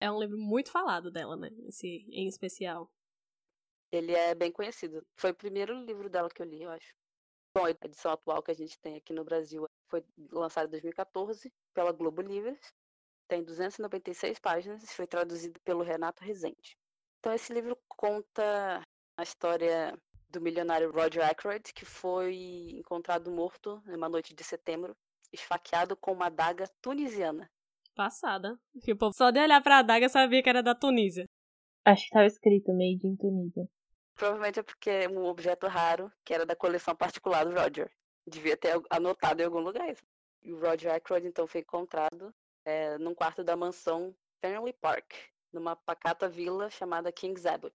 É 0.00 0.10
um 0.10 0.20
livro 0.20 0.38
muito 0.38 0.70
falado 0.70 1.10
dela, 1.10 1.36
né? 1.36 1.50
Esse 1.66 2.06
em 2.10 2.28
especial. 2.28 2.90
Ele 3.92 4.12
é 4.12 4.34
bem 4.34 4.50
conhecido. 4.50 5.04
Foi 5.16 5.30
o 5.30 5.34
primeiro 5.34 5.74
livro 5.84 6.08
dela 6.08 6.28
que 6.28 6.42
eu 6.42 6.46
li, 6.46 6.62
eu 6.62 6.70
acho. 6.70 6.94
Bom, 7.54 7.64
a 7.64 7.70
edição 7.70 8.12
atual 8.12 8.42
que 8.42 8.50
a 8.50 8.54
gente 8.54 8.78
tem 8.80 8.96
aqui 8.96 9.12
no 9.12 9.24
Brasil 9.24 9.66
foi 9.88 10.04
lançada 10.30 10.66
em 10.66 10.70
2014 10.72 11.50
pela 11.72 11.92
Globo 11.92 12.20
Livros. 12.20 12.58
Tem 13.28 13.42
296 13.42 14.38
páginas 14.38 14.82
e 14.82 14.86
foi 14.88 15.06
traduzido 15.06 15.58
pelo 15.60 15.82
Renato 15.82 16.22
Rezende. 16.22 16.76
Então, 17.18 17.32
esse 17.32 17.52
livro 17.52 17.76
conta 17.88 18.82
a 19.16 19.22
história 19.22 19.98
do 20.28 20.40
milionário 20.40 20.92
Roger 20.92 21.28
Ackroyd, 21.28 21.72
que 21.72 21.84
foi 21.84 22.36
encontrado 22.78 23.30
morto 23.30 23.82
numa 23.86 24.08
noite 24.08 24.34
de 24.34 24.44
setembro, 24.44 24.94
esfaqueado 25.32 25.96
com 25.96 26.12
uma 26.12 26.26
adaga 26.26 26.68
tunisiana. 26.82 27.50
Passada. 27.94 28.58
Que 28.82 28.92
o 28.92 28.98
povo 28.98 29.14
só 29.14 29.30
de 29.30 29.40
olhar 29.40 29.62
pra 29.62 29.78
adaga 29.78 30.08
sabia 30.08 30.42
que 30.42 30.48
era 30.48 30.62
da 30.62 30.74
Tunísia. 30.74 31.24
Acho 31.84 32.02
que 32.02 32.08
estava 32.08 32.26
escrito 32.26 32.72
Made 32.72 33.06
in 33.06 33.16
Tunísia. 33.16 33.66
Provavelmente 34.16 34.58
é 34.58 34.62
porque 34.62 34.90
é 34.90 35.08
um 35.08 35.26
objeto 35.26 35.66
raro 35.66 36.10
que 36.24 36.32
era 36.32 36.46
da 36.46 36.56
coleção 36.56 36.96
particular 36.96 37.44
do 37.44 37.54
Roger. 37.54 37.90
Devia 38.26 38.56
ter 38.56 38.80
anotado 38.90 39.42
em 39.42 39.44
algum 39.44 39.60
lugar 39.60 39.88
isso. 39.90 40.02
E 40.42 40.52
o 40.52 40.58
Roger 40.58 40.94
Ackroyd, 40.94 41.26
então, 41.26 41.46
foi 41.46 41.60
encontrado 41.60 42.34
é, 42.64 42.96
num 42.98 43.14
quarto 43.14 43.44
da 43.44 43.54
mansão 43.54 44.16
Fernley 44.40 44.72
Park, 44.72 45.12
numa 45.52 45.76
pacata 45.76 46.28
vila 46.28 46.70
chamada 46.70 47.12
King's 47.12 47.44
Abbot. 47.44 47.74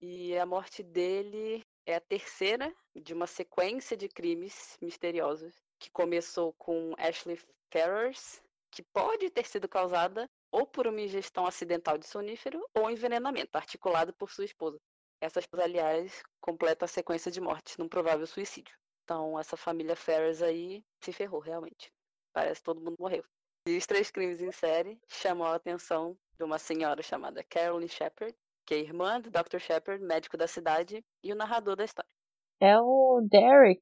E 0.00 0.36
a 0.38 0.46
morte 0.46 0.82
dele 0.82 1.62
é 1.86 1.96
a 1.96 2.00
terceira 2.00 2.74
de 2.94 3.12
uma 3.12 3.26
sequência 3.26 3.96
de 3.96 4.08
crimes 4.08 4.78
misteriosos 4.80 5.54
que 5.78 5.90
começou 5.90 6.52
com 6.54 6.94
Ashley 6.96 7.38
Ferrers, 7.70 8.40
que 8.70 8.82
pode 8.82 9.30
ter 9.30 9.46
sido 9.46 9.68
causada 9.68 10.28
ou 10.50 10.66
por 10.66 10.86
uma 10.86 11.00
ingestão 11.00 11.46
acidental 11.46 11.98
de 11.98 12.06
sonífero 12.06 12.64
ou 12.74 12.90
envenenamento 12.90 13.56
articulado 13.56 14.12
por 14.14 14.30
sua 14.30 14.44
esposa. 14.44 14.80
Essas, 15.22 15.46
aliás, 15.52 16.20
completa 16.40 16.84
a 16.84 16.88
sequência 16.88 17.30
de 17.30 17.40
mortes 17.40 17.76
num 17.76 17.88
provável 17.88 18.26
suicídio. 18.26 18.76
Então, 19.04 19.38
essa 19.38 19.56
família 19.56 19.94
Ferris 19.94 20.42
aí 20.42 20.84
se 21.00 21.12
ferrou, 21.12 21.38
realmente. 21.38 21.92
Parece 22.32 22.60
que 22.60 22.64
todo 22.64 22.80
mundo 22.80 22.96
morreu. 22.98 23.24
E 23.68 23.76
os 23.76 23.86
três 23.86 24.10
crimes 24.10 24.40
em 24.40 24.50
série 24.50 25.00
chamou 25.06 25.46
a 25.46 25.54
atenção 25.54 26.18
de 26.36 26.42
uma 26.42 26.58
senhora 26.58 27.00
chamada 27.04 27.44
Carolyn 27.44 27.86
Shepard, 27.86 28.36
que 28.66 28.74
é 28.74 28.80
irmã 28.80 29.20
do 29.20 29.30
Dr. 29.30 29.60
Shepard, 29.60 30.02
médico 30.02 30.36
da 30.36 30.48
cidade, 30.48 31.04
e 31.22 31.32
o 31.32 31.36
narrador 31.36 31.76
da 31.76 31.84
história. 31.84 32.10
É 32.58 32.76
o 32.80 33.20
Derek. 33.22 33.80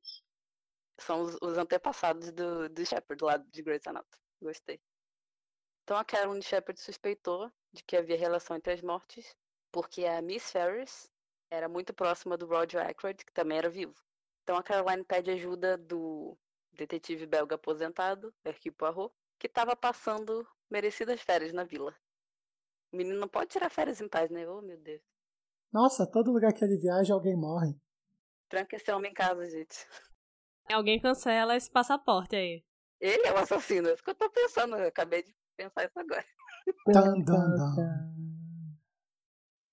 São 0.99 1.23
os, 1.23 1.39
os 1.41 1.57
antepassados 1.57 2.31
do, 2.33 2.69
do 2.69 2.85
Shepard, 2.85 3.25
lá 3.25 3.39
de 3.39 3.63
Grey's 3.63 3.87
Anatomy. 3.87 4.23
Gostei. 4.43 4.79
Então 5.85 5.97
a 5.97 6.05
Carolyn 6.05 6.43
Shepard 6.43 6.79
suspeitou 6.79 7.51
de 7.73 7.83
que 7.83 7.97
havia 7.97 8.19
relação 8.19 8.59
entre 8.59 8.75
as 8.75 8.83
mortes, 8.83 9.35
porque 9.73 10.05
a 10.05 10.21
Miss 10.21 10.53
Ferris 10.53 11.11
era 11.51 11.69
muito 11.69 11.93
próxima 11.93 12.37
do 12.37 12.47
Roger 12.47 12.87
Ackroyd, 12.87 13.25
que 13.25 13.33
também 13.33 13.59
era 13.59 13.69
vivo. 13.69 13.95
Então 14.43 14.57
a 14.57 14.63
Caroline 14.63 15.05
pede 15.05 15.31
ajuda 15.31 15.77
do 15.77 16.39
detetive 16.73 17.27
belga 17.27 17.57
aposentado, 17.57 18.33
Hercule 18.45 18.75
Poirot, 18.75 19.15
que 19.39 19.47
estava 19.47 19.75
passando 19.75 20.47
merecidas 20.71 21.21
férias 21.21 21.53
na 21.53 21.65
vila. 21.65 21.95
O 22.93 22.97
menino 22.97 23.19
não 23.19 23.29
pode 23.29 23.51
tirar 23.51 23.71
férias 23.71 24.01
em 24.01 24.09
paz, 24.09 24.31
né? 24.31 24.49
Oh, 24.49 24.63
meu 24.63 24.79
Deus. 24.79 25.03
Nossa, 25.73 26.07
todo 26.07 26.33
lugar 26.33 26.53
que 26.53 26.65
ele 26.65 26.79
viaja, 26.79 27.15
alguém 27.15 27.37
morre. 27.37 27.75
Tranca 28.49 28.77
esse 28.77 28.91
homem 28.91 29.11
em 29.11 29.15
casa, 29.15 29.49
gente. 29.49 29.87
Alguém 30.73 31.01
cancela 31.01 31.57
esse 31.57 31.71
passaporte 31.71 32.35
aí. 32.35 32.65
Ele 33.01 33.27
é 33.27 33.33
o 33.33 33.39
assassino, 33.39 33.89
é 33.89 33.95
isso 33.95 34.03
que 34.03 34.11
eu 34.11 34.15
tô 34.15 34.29
pensando. 34.31 34.77
Eu 34.77 34.89
acabei 34.89 35.23
de 35.23 35.35
pensar 35.57 35.85
isso 35.85 35.99
agora. 35.99 36.25
Dun, 36.87 37.25
dun, 37.25 37.55
dun. 37.57 38.20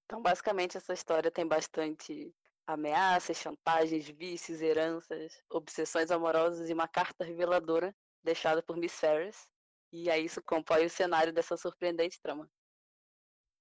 Então, 0.07 0.21
basicamente, 0.21 0.77
essa 0.77 0.93
história 0.93 1.29
tem 1.29 1.45
bastante 1.45 2.33
ameaças, 2.65 3.35
chantagens, 3.35 4.07
vícios, 4.07 4.61
heranças, 4.61 5.43
obsessões 5.49 6.11
amorosas 6.11 6.69
e 6.69 6.73
uma 6.73 6.87
carta 6.87 7.25
reveladora 7.25 7.93
deixada 8.23 8.63
por 8.63 8.77
Miss 8.77 8.97
Ferris. 8.97 9.45
E 9.91 10.09
aí 10.09 10.23
isso 10.23 10.41
compõe 10.41 10.85
o 10.85 10.89
cenário 10.89 11.33
dessa 11.33 11.57
surpreendente 11.57 12.21
trama. 12.21 12.49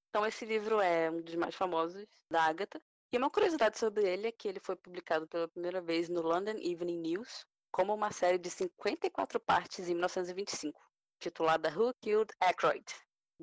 Então, 0.09 0.25
esse 0.25 0.45
livro 0.45 0.81
é 0.81 1.11
um 1.11 1.21
dos 1.21 1.35
mais 1.35 1.55
famosos 1.57 2.07
da 2.31 2.45
Agatha. 2.45 2.81
E 3.13 3.19
uma 3.19 3.31
curiosidade 3.31 3.77
sobre 3.77 4.09
ele 4.09 4.29
é 4.29 4.33
que 4.33 4.47
ele 4.47 4.61
foi 4.61 4.77
publicado 4.77 5.27
pela 5.27 5.49
primeira 5.49 5.81
vez 5.81 6.09
no 6.09 6.23
London 6.23 6.59
Evening 6.61 7.01
News 7.01 7.45
como 7.73 7.93
uma 7.93 8.13
série 8.13 8.39
de 8.39 8.51
54 8.51 9.41
partes 9.41 9.89
em 9.89 9.95
1925, 9.95 10.81
titulada 11.19 11.77
Who 11.77 11.93
Killed 12.01 12.33
Aykroyd? 12.41 12.85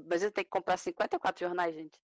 Mas 0.08 0.24
ele 0.24 0.32
tem 0.32 0.46
que 0.46 0.50
comprar 0.50 0.78
54 0.78 1.46
jornais, 1.46 1.76
gente. 1.76 2.00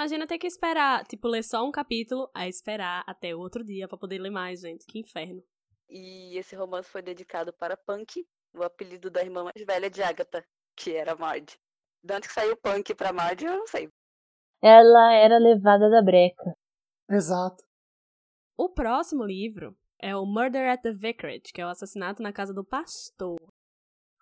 Imagina 0.00 0.26
ter 0.26 0.38
que 0.38 0.46
esperar, 0.46 1.04
tipo, 1.04 1.28
ler 1.28 1.44
só 1.44 1.62
um 1.62 1.70
capítulo, 1.70 2.30
a 2.34 2.48
esperar 2.48 3.04
até 3.06 3.36
outro 3.36 3.62
dia 3.62 3.86
para 3.86 3.98
poder 3.98 4.18
ler 4.18 4.30
mais, 4.30 4.62
gente. 4.62 4.86
Que 4.86 4.98
inferno. 4.98 5.42
E 5.90 6.38
esse 6.38 6.56
romance 6.56 6.88
foi 6.88 7.02
dedicado 7.02 7.52
para 7.52 7.76
Punk, 7.76 8.26
o 8.54 8.62
apelido 8.62 9.10
da 9.10 9.20
irmã 9.22 9.44
mais 9.44 9.66
velha 9.66 9.90
de 9.90 10.02
Agatha, 10.02 10.42
que 10.74 10.96
era 10.96 11.14
Marge. 11.14 11.58
De 12.02 12.14
onde 12.14 12.26
que 12.26 12.32
saiu 12.32 12.56
Punk 12.56 12.94
pra 12.94 13.12
Marge, 13.12 13.44
eu 13.44 13.52
não 13.52 13.66
sei. 13.66 13.90
Ela 14.62 15.12
era 15.12 15.36
levada 15.36 15.90
da 15.90 16.00
breca. 16.02 16.56
Exato. 17.10 17.62
O 18.56 18.70
próximo 18.70 19.22
livro 19.22 19.76
é 20.00 20.16
o 20.16 20.24
Murder 20.24 20.70
at 20.70 20.80
the 20.80 20.94
Vicarage, 20.94 21.52
que 21.52 21.60
é 21.60 21.66
o 21.66 21.68
assassinato 21.68 22.22
na 22.22 22.32
casa 22.32 22.54
do 22.54 22.64
pastor 22.64 23.36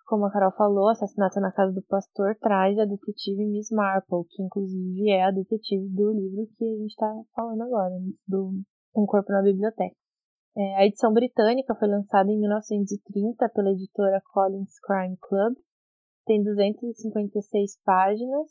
como 0.09 0.25
a 0.25 0.31
Carol 0.31 0.51
falou, 0.53 0.89
Assassinato 0.89 1.39
na 1.39 1.51
Casa 1.51 1.71
do 1.71 1.83
Pastor 1.83 2.35
traz 2.41 2.75
a 2.79 2.85
detetive 2.85 3.45
Miss 3.45 3.69
Marple, 3.69 4.25
que 4.27 4.41
inclusive 4.41 5.07
é 5.07 5.23
a 5.23 5.29
detetive 5.29 5.87
do 5.87 6.11
livro 6.11 6.49
que 6.57 6.65
a 6.65 6.77
gente 6.77 6.89
está 6.89 7.13
falando 7.35 7.61
agora, 7.61 7.93
do 8.27 8.59
Um 8.95 9.05
Corpo 9.05 9.31
na 9.31 9.43
Biblioteca. 9.43 9.95
É, 10.57 10.77
a 10.77 10.85
edição 10.87 11.13
britânica 11.13 11.75
foi 11.75 11.87
lançada 11.87 12.27
em 12.31 12.39
1930 12.39 13.49
pela 13.49 13.69
editora 13.69 14.19
Collins 14.33 14.79
Crime 14.79 15.15
Club, 15.21 15.53
tem 16.25 16.43
256 16.43 17.79
páginas 17.85 18.49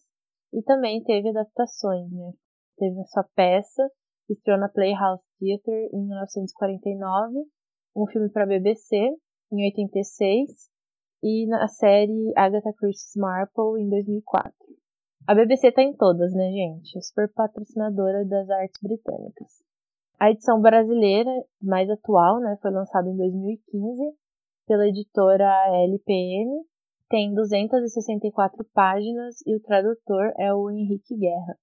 e 0.53 0.63
também 0.63 1.03
teve 1.03 1.29
adaptações, 1.31 2.09
né? 2.13 2.33
Teve 2.79 3.01
a 3.01 3.05
sua 3.07 3.25
peça, 3.35 3.91
estreou 4.31 4.61
na 4.61 4.69
Playhouse 4.69 5.25
Theatre 5.41 5.91
em 5.93 6.07
1949, 6.07 7.35
um 7.97 8.07
filme 8.07 8.31
para 8.31 8.47
BBC 8.47 8.97
em 9.51 9.65
86 9.65 10.78
e 11.23 11.47
na 11.47 11.67
série 11.69 12.33
Agatha 12.37 12.73
Christie's 12.79 13.17
Marple 13.17 13.81
em 13.81 13.89
2004. 13.89 14.53
A 15.27 15.35
BBC 15.35 15.73
tá 15.73 15.83
em 15.83 15.95
todas, 15.95 16.33
né, 16.33 16.51
gente? 16.51 17.01
Super 17.03 17.33
patrocinadora 17.33 18.25
das 18.25 18.49
artes 18.49 18.81
britânicas. 18.83 19.63
A 20.19 20.31
edição 20.31 20.61
brasileira, 20.61 21.31
mais 21.63 21.89
atual, 21.91 22.41
né, 22.41 22.57
foi 22.61 22.71
lançada 22.71 23.09
em 23.09 23.17
2015 23.17 24.17
pela 24.67 24.87
editora 24.87 25.49
LPM, 25.85 26.65
tem 27.09 27.35
264 27.35 28.65
páginas 28.75 29.37
e 29.47 29.57
o 29.57 29.61
tradutor 29.61 30.33
é 30.39 30.53
o 30.53 30.71
Henrique 30.71 31.17
Guerra. 31.17 31.59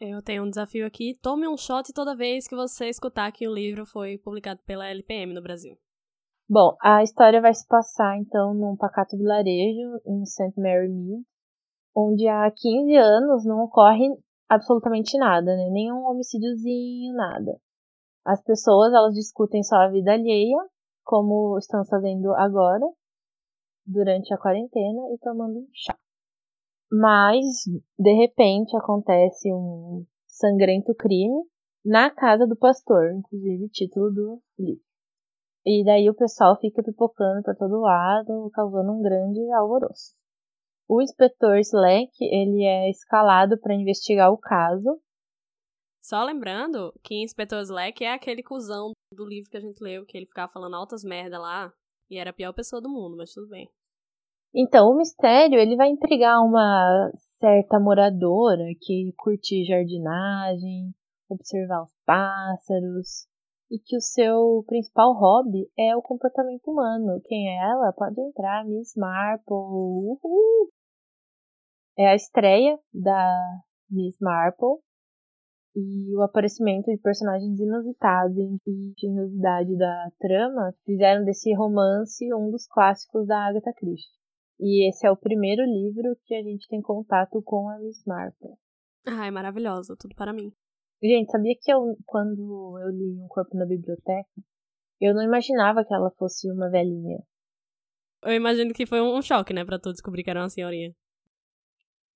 Eu 0.00 0.22
tenho 0.22 0.44
um 0.44 0.48
desafio 0.48 0.86
aqui. 0.86 1.18
Tome 1.20 1.48
um 1.48 1.56
shot 1.56 1.92
toda 1.92 2.16
vez 2.16 2.46
que 2.46 2.54
você 2.54 2.88
escutar 2.88 3.32
que 3.32 3.48
o 3.48 3.54
livro 3.54 3.84
foi 3.84 4.18
publicado 4.18 4.60
pela 4.64 4.86
LPM 4.86 5.34
no 5.34 5.42
Brasil. 5.42 5.76
Bom, 6.46 6.76
a 6.82 7.02
história 7.02 7.40
vai 7.40 7.54
se 7.54 7.66
passar 7.66 8.18
então 8.18 8.52
num 8.52 8.76
pacato 8.76 9.16
vilarejo 9.16 9.98
em 10.04 10.26
St. 10.26 10.52
Mary 10.60 10.90
Mead, 10.90 11.24
onde 11.96 12.28
há 12.28 12.50
15 12.50 12.94
anos 12.96 13.46
não 13.46 13.64
ocorre 13.64 14.06
absolutamente 14.46 15.16
nada, 15.16 15.56
né? 15.56 15.70
Nenhum 15.70 16.04
homicídiozinho, 16.04 17.14
nada. 17.14 17.58
As 18.26 18.42
pessoas, 18.42 18.92
elas 18.92 19.14
discutem 19.14 19.62
só 19.62 19.76
a 19.76 19.88
vida 19.88 20.12
alheia, 20.12 20.58
como 21.02 21.56
estão 21.56 21.82
fazendo 21.86 22.34
agora, 22.34 22.86
durante 23.86 24.34
a 24.34 24.38
quarentena 24.38 25.00
e 25.14 25.18
tomando 25.18 25.66
chá. 25.72 25.96
Mas, 26.92 27.64
de 27.98 28.12
repente, 28.12 28.76
acontece 28.76 29.50
um 29.50 30.04
sangrento 30.26 30.94
crime 30.94 31.42
na 31.82 32.10
casa 32.10 32.46
do 32.46 32.56
pastor, 32.56 33.12
inclusive 33.12 33.68
título 33.70 34.10
do 34.10 34.42
livro. 34.58 34.83
E 35.66 35.82
daí 35.84 36.10
o 36.10 36.14
pessoal 36.14 36.58
fica 36.60 36.82
pipocando 36.82 37.42
para 37.42 37.54
todo 37.54 37.80
lado, 37.80 38.50
causando 38.52 38.92
um 38.92 39.02
grande 39.02 39.40
alvoroço. 39.52 40.14
O 40.86 41.00
inspetor 41.00 41.56
Slack, 41.58 42.12
ele 42.20 42.64
é 42.64 42.90
escalado 42.90 43.58
para 43.58 43.74
investigar 43.74 44.30
o 44.30 44.36
caso. 44.36 45.00
Só 46.02 46.22
lembrando 46.22 46.92
que 47.02 47.22
inspetor 47.22 47.62
Slack 47.62 48.04
é 48.04 48.12
aquele 48.12 48.42
cuzão 48.42 48.92
do 49.10 49.26
livro 49.26 49.50
que 49.50 49.56
a 49.56 49.60
gente 49.60 49.82
leu, 49.82 50.04
que 50.04 50.18
ele 50.18 50.26
ficava 50.26 50.52
falando 50.52 50.76
altas 50.76 51.02
merda 51.02 51.38
lá, 51.38 51.72
e 52.10 52.18
era 52.18 52.28
a 52.28 52.34
pior 52.34 52.52
pessoa 52.52 52.82
do 52.82 52.90
mundo, 52.90 53.16
mas 53.16 53.32
tudo 53.32 53.48
bem. 53.48 53.70
Então, 54.54 54.90
o 54.90 54.96
mistério, 54.96 55.58
ele 55.58 55.76
vai 55.76 55.88
intrigar 55.88 56.40
uma 56.42 57.10
certa 57.40 57.80
moradora 57.80 58.64
que 58.80 59.12
curte 59.16 59.64
jardinagem, 59.64 60.94
observar 61.28 61.82
os 61.82 61.92
pássaros, 62.04 63.26
e 63.74 63.78
que 63.80 63.96
o 63.96 64.00
seu 64.00 64.62
principal 64.68 65.12
hobby 65.14 65.68
é 65.76 65.96
o 65.96 66.02
comportamento 66.02 66.70
humano. 66.70 67.20
Quem 67.24 67.48
é 67.48 67.56
ela? 67.56 67.92
Pode 67.92 68.20
entrar, 68.20 68.64
Miss 68.64 68.94
Marple. 68.96 69.52
Uhul. 69.52 70.70
É 71.98 72.06
a 72.06 72.14
estreia 72.14 72.78
da 72.92 73.34
Miss 73.90 74.16
Marple. 74.20 74.78
e 75.74 76.16
o 76.16 76.22
aparecimento 76.22 76.86
de 76.86 76.98
personagens 76.98 77.58
inusitados 77.58 78.60
e 78.64 78.92
engenhosidade 78.92 79.76
da 79.76 80.08
trama 80.20 80.72
fizeram 80.84 81.24
desse 81.24 81.52
romance 81.56 82.32
um 82.32 82.52
dos 82.52 82.68
clássicos 82.68 83.26
da 83.26 83.48
Agatha 83.48 83.72
Christie. 83.72 84.14
E 84.60 84.88
esse 84.88 85.04
é 85.04 85.10
o 85.10 85.16
primeiro 85.16 85.64
livro 85.64 86.16
que 86.26 86.34
a 86.36 86.42
gente 86.44 86.68
tem 86.68 86.80
contato 86.80 87.42
com 87.42 87.68
a 87.68 87.78
Miss 87.80 88.04
Marple. 88.06 88.54
Ai, 89.04 89.32
maravilhosa, 89.32 89.96
tudo 89.98 90.14
para 90.14 90.32
mim. 90.32 90.52
Gente, 91.02 91.30
sabia 91.30 91.54
que 91.60 91.70
eu, 91.70 91.96
quando 92.06 92.78
eu 92.78 92.88
li 92.90 93.20
Um 93.20 93.28
Corpo 93.28 93.56
na 93.56 93.66
Biblioteca, 93.66 94.28
eu 95.00 95.14
não 95.14 95.22
imaginava 95.22 95.84
que 95.84 95.92
ela 95.92 96.10
fosse 96.12 96.50
uma 96.50 96.70
velhinha. 96.70 97.22
Eu 98.22 98.32
imagino 98.32 98.72
que 98.72 98.86
foi 98.86 99.02
um 99.02 99.20
choque, 99.20 99.52
né, 99.52 99.64
pra 99.64 99.78
tu 99.78 99.92
descobrir 99.92 100.24
que 100.24 100.30
era 100.30 100.40
uma 100.40 100.48
senhorinha. 100.48 100.94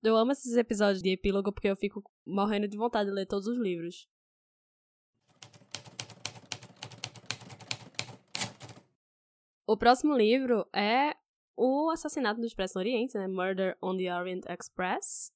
Eu 0.01 0.15
amo 0.15 0.31
esses 0.31 0.55
episódios 0.55 1.03
de 1.03 1.11
epílogo 1.11 1.51
porque 1.51 1.67
eu 1.67 1.75
fico 1.75 2.01
morrendo 2.25 2.67
de 2.67 2.77
vontade 2.77 3.09
de 3.09 3.15
ler 3.15 3.27
todos 3.27 3.47
os 3.47 3.57
livros. 3.57 4.07
O 9.67 9.77
próximo 9.77 10.17
livro 10.17 10.65
é 10.73 11.13
O 11.55 11.91
Assassinato 11.91 12.39
do 12.39 12.47
Expresso 12.47 12.79
Oriente, 12.79 13.15
né? 13.15 13.27
Murder 13.27 13.77
on 13.83 13.97
the 13.97 14.11
Orient 14.11 14.45
Express. 14.49 15.31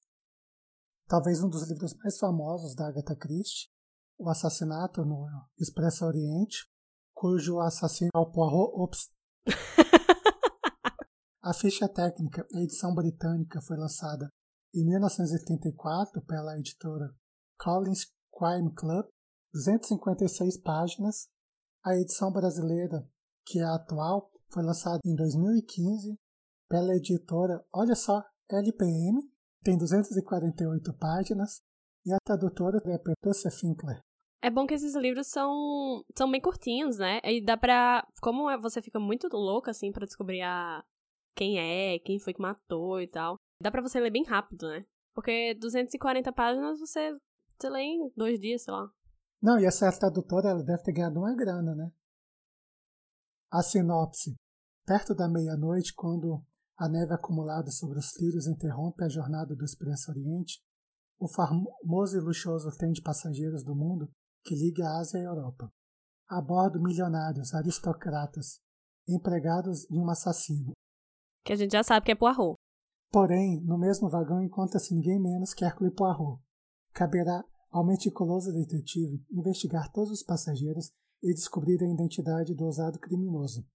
Talvez 1.13 1.43
um 1.43 1.48
dos 1.48 1.70
livros 1.70 1.93
mais 1.98 2.17
famosos 2.17 2.74
da 2.74 2.88
Agatha 2.88 3.15
Christie, 3.15 3.70
O 4.17 4.27
Assassinato 4.32 5.05
no 5.05 5.27
Expresso 5.60 6.05
Oriente, 6.05 6.67
cujo 7.13 7.60
assassino 7.60 8.10
é 8.15 8.17
o 8.17 8.32
Poirot 8.32 8.74
Ops. 8.82 9.12
A 11.39 11.53
ficha 11.53 11.88
técnica, 11.88 12.43
a 12.55 12.60
edição 12.62 12.96
britânica, 12.96 13.62
foi 13.62 13.77
lançada 13.77 14.27
em 14.74 14.84
1984 14.84 16.20
pela 16.25 16.58
editora 16.58 17.13
Collins 17.60 18.08
Crime 18.36 18.74
Club, 18.74 19.05
256 19.53 20.63
páginas. 20.63 21.27
A 21.86 21.96
edição 21.96 22.32
brasileira, 22.32 23.08
que 23.46 23.60
é 23.60 23.63
a 23.63 23.75
atual, 23.75 24.32
foi 24.51 24.63
lançada 24.63 25.00
em 25.05 25.13
2015 25.13 26.17
pela 26.67 26.96
editora, 26.96 27.63
olha 27.72 27.93
só, 27.93 28.24
LPM, 28.50 29.32
tem 29.63 29.77
248 29.77 30.93
páginas, 30.93 31.62
e 32.05 32.13
a 32.13 32.17
tradutora 32.24 32.79
é 32.86 32.98
Petúcia 32.98 33.50
Finkler. 33.50 34.01
É 34.41 34.50
bom 34.50 34.67
que 34.67 34.74
esses 34.74 34.93
livros 34.93 35.27
são, 35.27 36.03
são 36.17 36.29
bem 36.29 36.41
curtinhos, 36.41 36.98
né? 36.98 37.22
E 37.24 37.41
dá 37.41 37.55
pra. 37.55 38.05
Como 38.22 38.50
é, 38.50 38.58
você 38.58 38.82
fica 38.82 39.00
muito 39.00 39.29
louca, 39.32 39.72
assim, 39.72 39.89
para 39.89 40.05
descobrir 40.05 40.41
a, 40.41 40.84
quem 41.34 41.60
é, 41.60 41.98
quem 42.00 42.20
foi 42.20 42.34
que 42.34 42.41
matou 42.41 43.01
e 43.01 43.08
tal. 43.08 43.38
Dá 43.62 43.72
pra 43.72 43.82
você 43.82 44.00
ler 44.00 44.12
bem 44.12 44.25
rápido, 44.25 44.67
né? 44.67 44.86
Porque 45.13 45.53
240 45.55 46.32
páginas 46.34 46.79
você, 46.79 47.17
você 47.58 47.70
lê 47.70 47.82
em 47.82 48.12
dois 48.17 48.39
dias, 48.39 48.63
sei 48.63 48.74
lá. 48.74 48.91
Não, 49.41 49.60
e 49.60 49.65
essa 49.65 49.91
tradutora 49.98 50.50
ela 50.50 50.63
deve 50.63 50.84
ter 50.84 50.93
ganhado 50.93 51.20
uma 51.20 51.36
grana, 51.36 51.74
né? 51.75 51.91
A 53.51 53.62
sinopse. 53.62 54.36
Perto 54.86 55.15
da 55.15 55.29
meia-noite, 55.29 55.93
quando 55.93 56.43
a 56.77 56.89
neve 56.89 57.13
acumulada 57.13 57.70
sobre 57.72 58.00
os 58.00 58.12
trilhos 58.12 58.48
interrompe 58.48 59.03
a 59.03 59.10
jornada 59.10 59.56
do 59.56 59.63
Expresso 59.63 60.12
Oriente, 60.12 60.62
o 61.20 61.27
famoso 61.27 62.18
e 62.18 62.22
luxuoso 62.22 62.70
trem 62.77 62.92
de 62.92 63.01
passageiros 63.01 63.63
do 63.63 63.75
mundo 63.75 64.12
que 64.44 64.56
liga 64.56 64.86
a 64.86 65.00
Ásia 65.00 65.20
e 65.20 65.22
a 65.22 65.30
Europa. 65.30 65.72
A 66.27 66.42
bordo 66.42 66.82
milionários, 66.82 67.53
aristocratas, 67.53 68.60
empregados 69.08 69.89
e 69.89 69.98
um 69.98 70.10
assassino. 70.10 70.74
Que 71.46 71.53
a 71.53 71.56
gente 71.56 71.72
já 71.72 71.84
sabe 71.84 72.06
que 72.06 72.12
é 72.12 72.15
Poirot. 72.15 72.56
Porém, 73.12 73.62
no 73.63 73.77
mesmo 73.77 74.10
vagão 74.10 74.42
encontra-se 74.42 74.94
ninguém 74.94 75.22
menos 75.22 75.53
que 75.53 75.63
Hercule 75.63 75.92
Poirot. 75.92 76.42
Caberá 76.94 77.44
ao 77.72 77.86
meticuloso 77.86 78.51
detetive 78.51 79.24
investigar 79.32 79.92
todos 79.92 80.12
os 80.12 80.24
passageiros 80.24 80.92
e 81.22 81.34
descobrir 81.34 81.82
a 81.82 81.88
identidade 81.88 82.53
do 82.53 82.65
ousado 82.65 83.00
criminoso. 83.00 83.65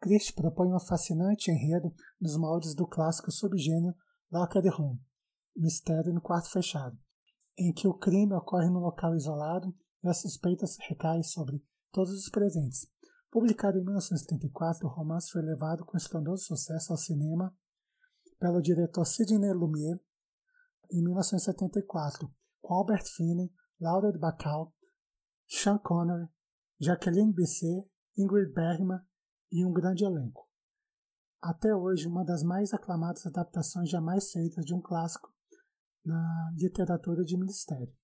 Christie 0.00 0.34
propõe 0.34 0.74
um 0.74 0.80
fascinante 0.80 1.50
enredo 1.50 1.92
nos 2.20 2.36
moldes 2.36 2.74
do 2.74 2.86
clássico 2.86 3.30
subgênero 3.30 3.94
Locked 4.30 4.68
Room, 4.68 4.98
Mistério 5.56 6.12
no 6.12 6.20
Quarto 6.20 6.50
Fechado, 6.50 6.98
em 7.58 7.72
que 7.72 7.88
o 7.88 7.94
crime 7.94 8.34
ocorre 8.34 8.68
num 8.68 8.80
local 8.80 9.14
isolado 9.14 9.74
e 10.02 10.08
as 10.08 10.20
suspeitas 10.20 10.76
recaem 10.88 11.22
sobre 11.22 11.64
todos 11.90 12.12
os 12.12 12.28
presentes. 12.28 12.86
Publicado 13.30 13.78
em 13.78 13.84
1974, 13.84 14.86
o 14.86 14.90
romance 14.90 15.30
foi 15.30 15.42
levado 15.42 15.84
com 15.84 15.96
estrondoso 15.96 16.44
sucesso 16.44 16.92
ao 16.92 16.98
cinema 16.98 17.54
pelo 18.38 18.60
diretor 18.60 19.04
Sidney 19.06 19.52
Lumiere 19.52 20.00
em 20.90 21.02
1974, 21.02 22.30
com 22.60 22.74
Albert 22.74 23.04
Finney, 23.16 23.50
Laura 23.80 24.12
de 24.12 24.18
Bacall, 24.18 24.72
Sean 25.48 25.78
Connery, 25.78 26.28
Jacqueline 26.78 27.32
Bisset, 27.32 27.90
Ingrid 28.16 28.52
Bergman 28.52 29.00
e 29.50 29.64
um 29.64 29.72
grande 29.72 30.04
elenco. 30.04 30.46
Até 31.42 31.74
hoje, 31.74 32.08
uma 32.08 32.24
das 32.24 32.42
mais 32.42 32.72
aclamadas 32.72 33.26
adaptações 33.26 33.88
jamais 33.88 34.30
feitas 34.30 34.64
de 34.64 34.74
um 34.74 34.80
clássico 34.80 35.32
na 36.04 36.52
literatura 36.56 37.24
de 37.24 37.36
mistério. 37.36 37.94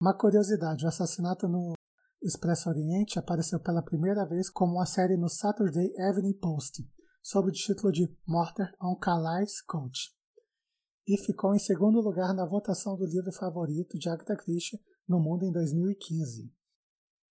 Uma 0.00 0.16
curiosidade, 0.16 0.84
o 0.84 0.88
assassinato 0.88 1.48
no 1.48 1.74
Expresso 2.22 2.68
Oriente 2.68 3.18
apareceu 3.18 3.60
pela 3.60 3.82
primeira 3.82 4.24
vez 4.26 4.48
como 4.48 4.74
uma 4.74 4.86
série 4.86 5.16
no 5.16 5.28
Saturday 5.28 5.92
Evening 5.96 6.38
Post, 6.38 6.82
sob 7.22 7.48
o 7.48 7.52
título 7.52 7.92
de 7.92 8.08
Murder 8.26 8.72
on 8.80 8.96
Calais 8.96 9.60
Coach, 9.62 10.10
e 11.06 11.16
ficou 11.18 11.54
em 11.54 11.58
segundo 11.58 12.00
lugar 12.00 12.32
na 12.32 12.46
votação 12.46 12.96
do 12.96 13.04
livro 13.04 13.32
favorito 13.32 13.98
de 13.98 14.08
Agatha 14.08 14.36
Christie 14.36 14.80
no 15.08 15.20
mundo 15.20 15.44
em 15.44 15.52
2015. 15.52 16.52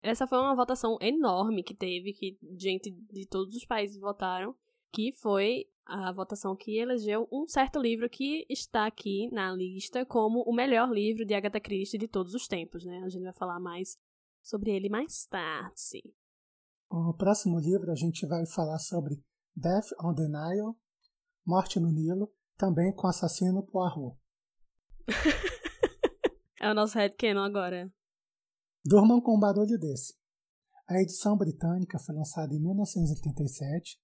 Essa 0.02 0.26
foi 0.26 0.38
uma 0.38 0.56
votação 0.56 0.96
enorme 1.00 1.62
que 1.62 1.74
teve, 1.74 2.12
que 2.12 2.38
gente 2.58 2.90
de 2.90 3.26
todos 3.26 3.54
os 3.54 3.64
países 3.66 4.00
votaram, 4.00 4.54
que 4.92 5.12
foi 5.12 5.66
a 5.84 6.12
votação 6.12 6.56
que 6.56 6.78
elegeu 6.78 7.28
um 7.30 7.46
certo 7.46 7.78
livro 7.78 8.08
que 8.08 8.46
está 8.48 8.86
aqui 8.86 9.28
na 9.32 9.52
lista 9.52 10.06
como 10.06 10.42
o 10.42 10.54
melhor 10.54 10.90
livro 10.90 11.26
de 11.26 11.34
Agatha 11.34 11.60
Christie 11.60 11.98
de 11.98 12.08
todos 12.08 12.34
os 12.34 12.46
tempos, 12.46 12.84
né? 12.84 13.02
A 13.04 13.08
gente 13.08 13.24
vai 13.24 13.32
falar 13.32 13.60
mais 13.60 13.98
sobre 14.42 14.70
ele 14.70 14.88
mais 14.88 15.26
tarde. 15.26 16.14
No 16.90 17.14
próximo 17.16 17.58
livro 17.58 17.90
a 17.90 17.94
gente 17.94 18.26
vai 18.26 18.46
falar 18.46 18.78
sobre 18.78 19.22
Death 19.54 19.92
on 20.02 20.14
the 20.14 20.28
Nile, 20.28 20.74
Morte 21.44 21.78
no 21.78 21.90
Nilo, 21.90 22.32
também 22.56 22.94
com 22.94 23.06
assassino 23.06 23.62
Poirot. 23.66 24.16
é 26.60 26.70
o 26.70 26.74
nosso 26.74 26.96
headcanon 26.96 27.42
agora. 27.42 27.92
Durmam 28.84 29.20
com 29.20 29.36
um 29.36 29.38
barulho 29.38 29.78
desse. 29.78 30.14
A 30.88 31.00
edição 31.00 31.36
britânica 31.36 31.98
foi 31.98 32.14
lançada 32.14 32.54
em 32.54 32.60
1987 32.60 34.00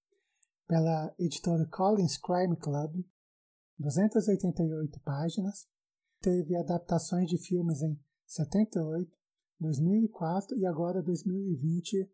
pela 0.67 1.13
editora 1.17 1.67
Collins 1.71 2.17
Crime 2.17 2.55
Club, 2.57 3.03
288 3.79 4.99
páginas. 5.01 5.67
Teve 6.21 6.55
adaptações 6.55 7.27
de 7.27 7.37
filmes 7.37 7.81
em 7.81 7.99
78, 8.27 9.11
2004 9.59 10.57
e 10.57 10.65
agora 10.65 11.01
2020 11.01 12.09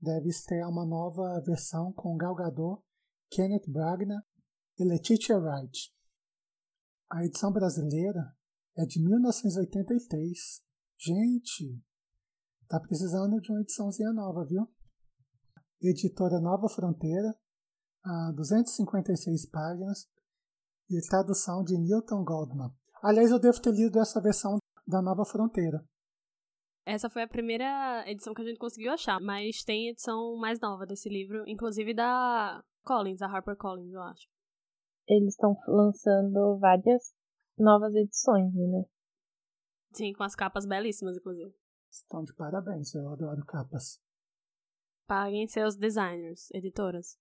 deve 0.00 0.28
estrear 0.28 0.68
uma 0.68 0.84
nova 0.84 1.40
versão 1.46 1.92
com 1.92 2.16
Gal 2.16 2.34
Gadot, 2.34 2.82
Kenneth 3.30 3.68
Branagh 3.68 4.22
e 4.78 4.84
Letitia 4.84 5.38
Wright. 5.38 5.92
A 7.10 7.24
edição 7.24 7.52
brasileira 7.52 8.36
é 8.76 8.84
de 8.84 9.00
1983. 9.00 10.62
Gente, 10.98 11.80
tá 12.68 12.78
precisando 12.80 13.40
de 13.40 13.50
uma 13.50 13.60
ediçãozinha 13.60 14.12
nova, 14.12 14.44
viu? 14.44 14.66
Editora 15.80 16.40
Nova 16.40 16.68
Fronteira, 16.68 17.34
a 18.04 18.32
256 18.34 19.46
páginas 19.50 20.06
e 20.90 21.00
tradução 21.08 21.62
de 21.62 21.78
Newton 21.78 22.24
Goldman. 22.24 22.70
Aliás, 23.02 23.30
eu 23.30 23.38
devo 23.38 23.60
ter 23.60 23.72
lido 23.72 23.98
essa 23.98 24.20
versão 24.20 24.58
da 24.86 25.00
Nova 25.00 25.24
Fronteira. 25.24 25.84
Essa 26.84 27.10
foi 27.10 27.22
a 27.22 27.28
primeira 27.28 28.02
edição 28.06 28.32
que 28.32 28.42
a 28.42 28.44
gente 28.44 28.58
conseguiu 28.58 28.92
achar, 28.92 29.20
mas 29.20 29.62
tem 29.62 29.90
edição 29.90 30.36
mais 30.36 30.58
nova 30.58 30.86
desse 30.86 31.08
livro, 31.08 31.44
inclusive 31.46 31.94
da 31.94 32.62
Collins, 32.82 33.20
a 33.20 33.26
Harper 33.26 33.56
Collins, 33.56 33.92
eu 33.92 34.02
acho. 34.02 34.26
Eles 35.06 35.34
estão 35.34 35.54
lançando 35.66 36.58
várias 36.58 37.12
novas 37.58 37.94
edições, 37.94 38.52
né? 38.54 38.84
Sim, 39.92 40.12
com 40.14 40.22
as 40.22 40.34
capas 40.34 40.66
belíssimas, 40.66 41.16
inclusive. 41.16 41.54
Estão 42.02 42.22
de 42.22 42.32
parabéns, 42.34 42.94
eu 42.94 43.08
adoro 43.10 43.44
capas. 43.44 43.98
Paguem 45.06 45.48
seus 45.48 45.76
designers, 45.76 46.48
editoras. 46.52 47.18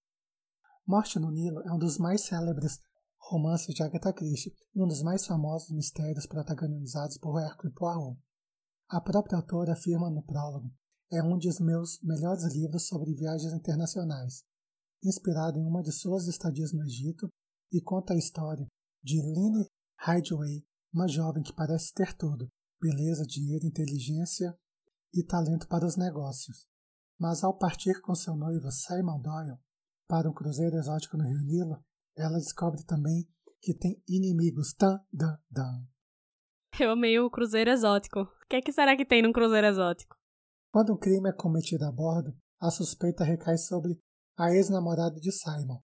Morte 0.86 1.20
no 1.20 1.32
Nilo 1.32 1.62
é 1.62 1.74
um 1.74 1.80
dos 1.80 1.98
mais 1.98 2.22
célebres 2.26 2.80
romances 3.18 3.74
de 3.74 3.82
Agatha 3.82 4.14
Christie 4.14 4.54
e 4.76 4.82
um 4.82 4.88
dos 4.88 5.02
mais 5.02 5.26
famosos 5.26 5.72
mistérios 5.72 6.28
protagonizados 6.28 7.18
por 7.18 7.42
Hercule 7.42 7.74
Poirot. 7.74 8.20
A 8.88 9.02
própria 9.02 9.38
autora 9.38 9.74
afirma 9.74 10.12
no 10.12 10.24
prólogo: 10.24 10.72
é 11.12 11.24
um 11.24 11.38
dos 11.38 11.60
meus 11.60 12.00
melhores 12.04 12.46
livros 12.54 12.88
sobre 12.88 13.16
viagens 13.16 13.54
internacionais, 13.54 14.44
inspirado 15.04 15.58
em 15.58 15.66
uma 15.66 15.82
de 15.82 15.92
suas 15.92 16.28
estadias 16.28 16.72
no 16.72 16.86
Egito 16.86 17.28
e 17.72 17.82
conta 17.82 18.14
a 18.14 18.18
história 18.18 18.68
de 19.04 19.20
Lynne 19.22 19.68
Ridgway, 20.06 20.64
uma 20.94 21.08
jovem 21.08 21.42
que 21.42 21.54
parece 21.54 21.94
ter 21.94 22.16
tudo, 22.16 22.48
beleza, 22.80 23.26
dinheiro, 23.26 23.66
inteligência 23.66 24.56
e 25.20 25.26
talento 25.26 25.68
para 25.68 25.86
os 25.86 25.98
negócios. 25.98 26.68
Mas 27.20 27.44
ao 27.44 27.58
partir 27.58 28.00
com 28.02 28.14
seu 28.14 28.36
noivo 28.36 28.72
Simon 28.72 29.20
Doyle 29.20 29.58
para 30.08 30.30
um 30.30 30.34
cruzeiro 30.34 30.78
exótico 30.78 31.18
no 31.18 31.24
Rio 31.24 31.42
Nilo, 31.42 31.84
ela 32.16 32.38
descobre 32.38 32.84
também 32.86 33.28
que 33.62 33.74
tem 33.74 34.02
inimigos. 34.08 34.74
Tan, 34.74 35.00
dan, 35.12 35.38
dan. 35.50 35.86
Eu 36.80 36.92
amei 36.92 37.20
o 37.20 37.30
cruzeiro 37.30 37.72
exótico. 37.72 38.22
O 38.22 38.48
que, 38.48 38.58
é 38.58 38.62
que 38.62 38.72
será 38.72 38.96
que 38.96 39.06
tem 39.06 39.22
num 39.22 39.34
cruzeiro 39.34 39.68
exótico? 39.68 40.16
Quando 40.72 40.94
um 40.94 40.98
crime 40.98 41.30
é 41.30 41.34
cometido 41.34 41.86
a 41.86 41.92
bordo, 41.92 42.38
a 42.62 42.70
suspeita 42.70 43.24
recai 43.24 43.58
sobre 43.58 44.00
a 44.38 44.52
ex-namorada 44.52 45.20
de 45.20 45.32
Simon. 45.32 45.82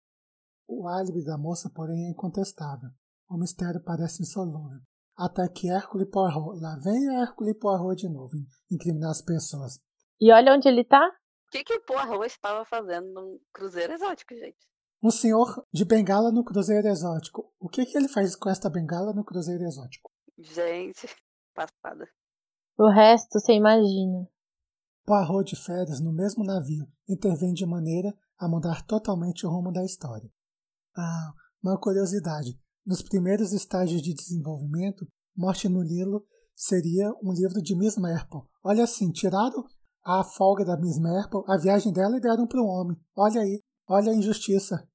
O 0.67 0.87
álibi 0.87 1.23
da 1.23 1.37
moça, 1.37 1.69
porém, 1.73 2.05
é 2.05 2.11
incontestável. 2.11 2.89
O 3.29 3.37
mistério 3.37 3.83
parece 3.83 4.21
insolúvel. 4.21 4.79
Até 5.15 5.47
que 5.47 5.69
Hércules 5.69 6.09
Poirot, 6.09 6.59
lá 6.59 6.75
vem 6.83 7.19
Hércules 7.21 7.57
Poirot 7.59 7.95
de 7.95 8.09
novo, 8.09 8.33
incriminar 8.71 9.11
as 9.11 9.21
pessoas. 9.21 9.79
E 10.19 10.31
olha 10.31 10.53
onde 10.53 10.67
ele 10.67 10.83
tá? 10.83 11.05
O 11.47 11.51
que, 11.51 11.63
que 11.63 11.75
o 11.75 11.85
Poirot 11.85 12.25
estava 12.25 12.65
fazendo 12.65 13.13
num 13.13 13.39
cruzeiro 13.53 13.93
exótico, 13.93 14.33
gente? 14.33 14.57
Um 15.03 15.11
senhor 15.11 15.67
de 15.71 15.85
bengala 15.85 16.31
no 16.31 16.43
cruzeiro 16.43 16.87
exótico. 16.87 17.53
O 17.59 17.69
que, 17.69 17.85
que 17.85 17.97
ele 17.97 18.07
faz 18.07 18.35
com 18.35 18.49
esta 18.49 18.69
bengala 18.69 19.13
no 19.13 19.23
cruzeiro 19.23 19.63
exótico? 19.63 20.09
Gente, 20.39 21.07
passada. 21.53 22.07
O 22.77 22.89
resto 22.89 23.39
você 23.39 23.53
imagina. 23.53 24.27
Poirot 25.05 25.53
de 25.53 25.61
férias 25.61 25.99
no 26.01 26.13
mesmo 26.13 26.43
navio 26.43 26.87
intervém 27.07 27.53
de 27.53 27.65
maneira 27.65 28.13
a 28.39 28.47
mudar 28.47 28.81
totalmente 28.85 29.45
o 29.45 29.49
rumo 29.49 29.71
da 29.71 29.83
história. 29.83 30.29
Ah, 30.97 31.33
uma 31.61 31.79
curiosidade. 31.79 32.57
Nos 32.85 33.01
primeiros 33.01 33.53
estágios 33.53 34.01
de 34.01 34.13
desenvolvimento, 34.13 35.07
Morte 35.35 35.69
no 35.69 35.81
Nilo 35.83 36.25
seria 36.53 37.11
um 37.23 37.31
livro 37.31 37.61
de 37.61 37.75
Miss 37.75 37.97
Marple. 37.97 38.41
Olha 38.61 38.83
assim, 38.83 39.09
tiraram 39.09 39.65
a 40.03 40.21
folga 40.23 40.65
da 40.65 40.77
Miss 40.77 40.99
Marple, 40.99 41.43
a 41.47 41.57
viagem 41.57 41.93
dela 41.93 42.17
e 42.17 42.19
deram 42.19 42.45
para 42.45 42.61
o 42.61 42.67
homem. 42.67 42.97
Olha 43.15 43.39
aí, 43.39 43.63
olha 43.87 44.11
a 44.11 44.15
injustiça. 44.15 44.85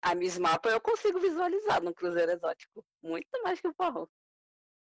A 0.00 0.14
Miss 0.14 0.38
Marple 0.38 0.70
eu 0.70 0.80
consigo 0.80 1.18
visualizar 1.18 1.82
no 1.82 1.92
cruzeiro 1.92 2.30
exótico. 2.30 2.84
Muito 3.02 3.42
mais 3.42 3.60
que 3.60 3.66
o 3.66 3.74
Poirot. 3.74 4.08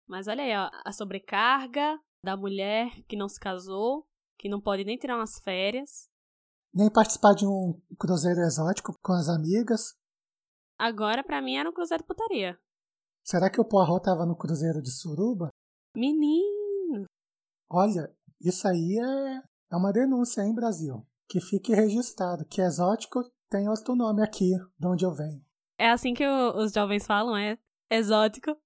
Mas 0.07 0.29
olha 0.29 0.45
aí, 0.45 0.55
ó, 0.55 0.71
a 0.85 0.93
sobrecarga 0.93 1.99
da 2.23 2.37
mulher 2.37 2.91
que 3.09 3.17
não 3.17 3.29
se 3.29 3.41
casou, 3.41 4.07
que 4.39 4.49
não 4.49 4.61
pode 4.61 4.85
nem 4.85 4.99
tirar 4.99 5.17
umas 5.17 5.39
férias. 5.39 6.11
Nem 6.73 6.93
participar 6.93 7.35
de 7.35 7.47
um 7.47 7.81
cruzeiro 7.99 8.41
exótico 8.41 8.95
com 9.03 9.15
as 9.15 9.31
amigas. 9.31 9.95
Agora, 10.79 11.25
pra 11.25 11.41
mim, 11.41 11.57
era 11.57 11.69
um 11.69 11.73
cruzeiro 11.73 12.03
de 12.03 12.07
putaria. 12.07 12.59
Será 13.25 13.51
que 13.51 13.61
o 13.61 13.65
Poirot 13.65 14.03
tava 14.05 14.25
no 14.27 14.37
cruzeiro 14.37 14.81
de 14.83 14.91
suruba? 14.91 15.49
Menino! 15.97 17.07
Olha, 17.71 18.15
isso 18.41 18.69
aí 18.69 18.99
é, 18.99 19.41
é 19.73 19.77
uma 19.77 19.93
denúncia, 19.93 20.43
hein, 20.43 20.55
Brasil? 20.55 21.05
Que 21.29 21.41
fique 21.41 21.75
registrado 21.75 22.45
que 22.47 22.61
exótico 22.61 23.25
tem 23.51 23.69
outro 23.69 23.97
nome 23.97 24.23
aqui, 24.23 24.51
de 24.79 24.87
onde 24.87 25.05
eu 25.05 25.13
venho. 25.13 25.45
É 25.79 25.91
assim 25.91 26.15
que 26.15 26.27
o- 26.27 26.57
os 26.59 26.73
jovens 26.73 27.07
falam, 27.07 27.37
é 27.37 27.59
exótico. 27.91 28.57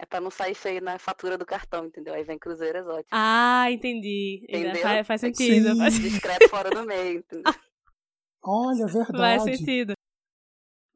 É 0.00 0.06
pra 0.06 0.20
não 0.20 0.30
sair 0.30 0.54
feio 0.54 0.80
na 0.80 0.98
fatura 0.98 1.36
do 1.36 1.44
cartão, 1.44 1.84
entendeu? 1.84 2.14
Aí 2.14 2.22
vem 2.24 2.38
cruzeiro 2.38 2.78
exótico. 2.78 3.08
Ah, 3.12 3.70
entendi. 3.70 4.44
Entendeu? 4.48 4.80
Faz, 4.82 5.06
faz 5.06 5.20
sentido. 5.20 5.70
Sim. 5.72 5.78
Faz, 5.78 5.94
Discreto 5.98 6.48
fora 6.48 6.70
do 6.70 6.84
meio, 6.86 7.18
entendeu? 7.18 7.52
Olha, 8.42 8.88
faz 8.88 8.92
verdade. 8.92 9.56
sentido. 9.56 9.92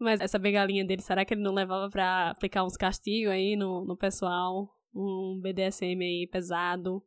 Mas 0.02 0.20
essa 0.20 0.38
bengalinha 0.38 0.84
dele, 0.84 1.00
será 1.00 1.24
que 1.24 1.32
ele 1.32 1.42
não 1.42 1.54
levava 1.54 1.88
pra 1.88 2.30
aplicar 2.30 2.64
uns 2.64 2.76
castigos 2.76 3.32
aí 3.32 3.54
no, 3.56 3.84
no 3.84 3.96
pessoal? 3.96 4.68
Um 4.94 5.40
BDSM 5.40 6.02
aí 6.02 6.28
pesado? 6.30 7.02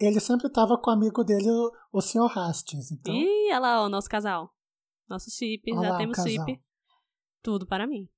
Ele 0.00 0.20
sempre 0.20 0.48
tava 0.50 0.78
com 0.80 0.90
o 0.90 0.94
amigo 0.94 1.24
dele, 1.24 1.50
o, 1.50 1.72
o 1.92 2.00
Sr. 2.00 2.38
Hastings. 2.38 2.92
Então, 2.92 3.12
Ih, 3.12 3.48
olha 3.48 3.58
lá, 3.58 3.84
o 3.84 3.88
nosso 3.88 4.08
casal. 4.08 4.54
Nosso 5.08 5.30
chip, 5.30 5.72
Olha 5.72 5.82
já 5.82 5.92
lá 5.92 5.98
temos 5.98 6.16
chip. 6.18 6.62
Tudo 7.42 7.66
para 7.66 7.86
mim. 7.86 8.08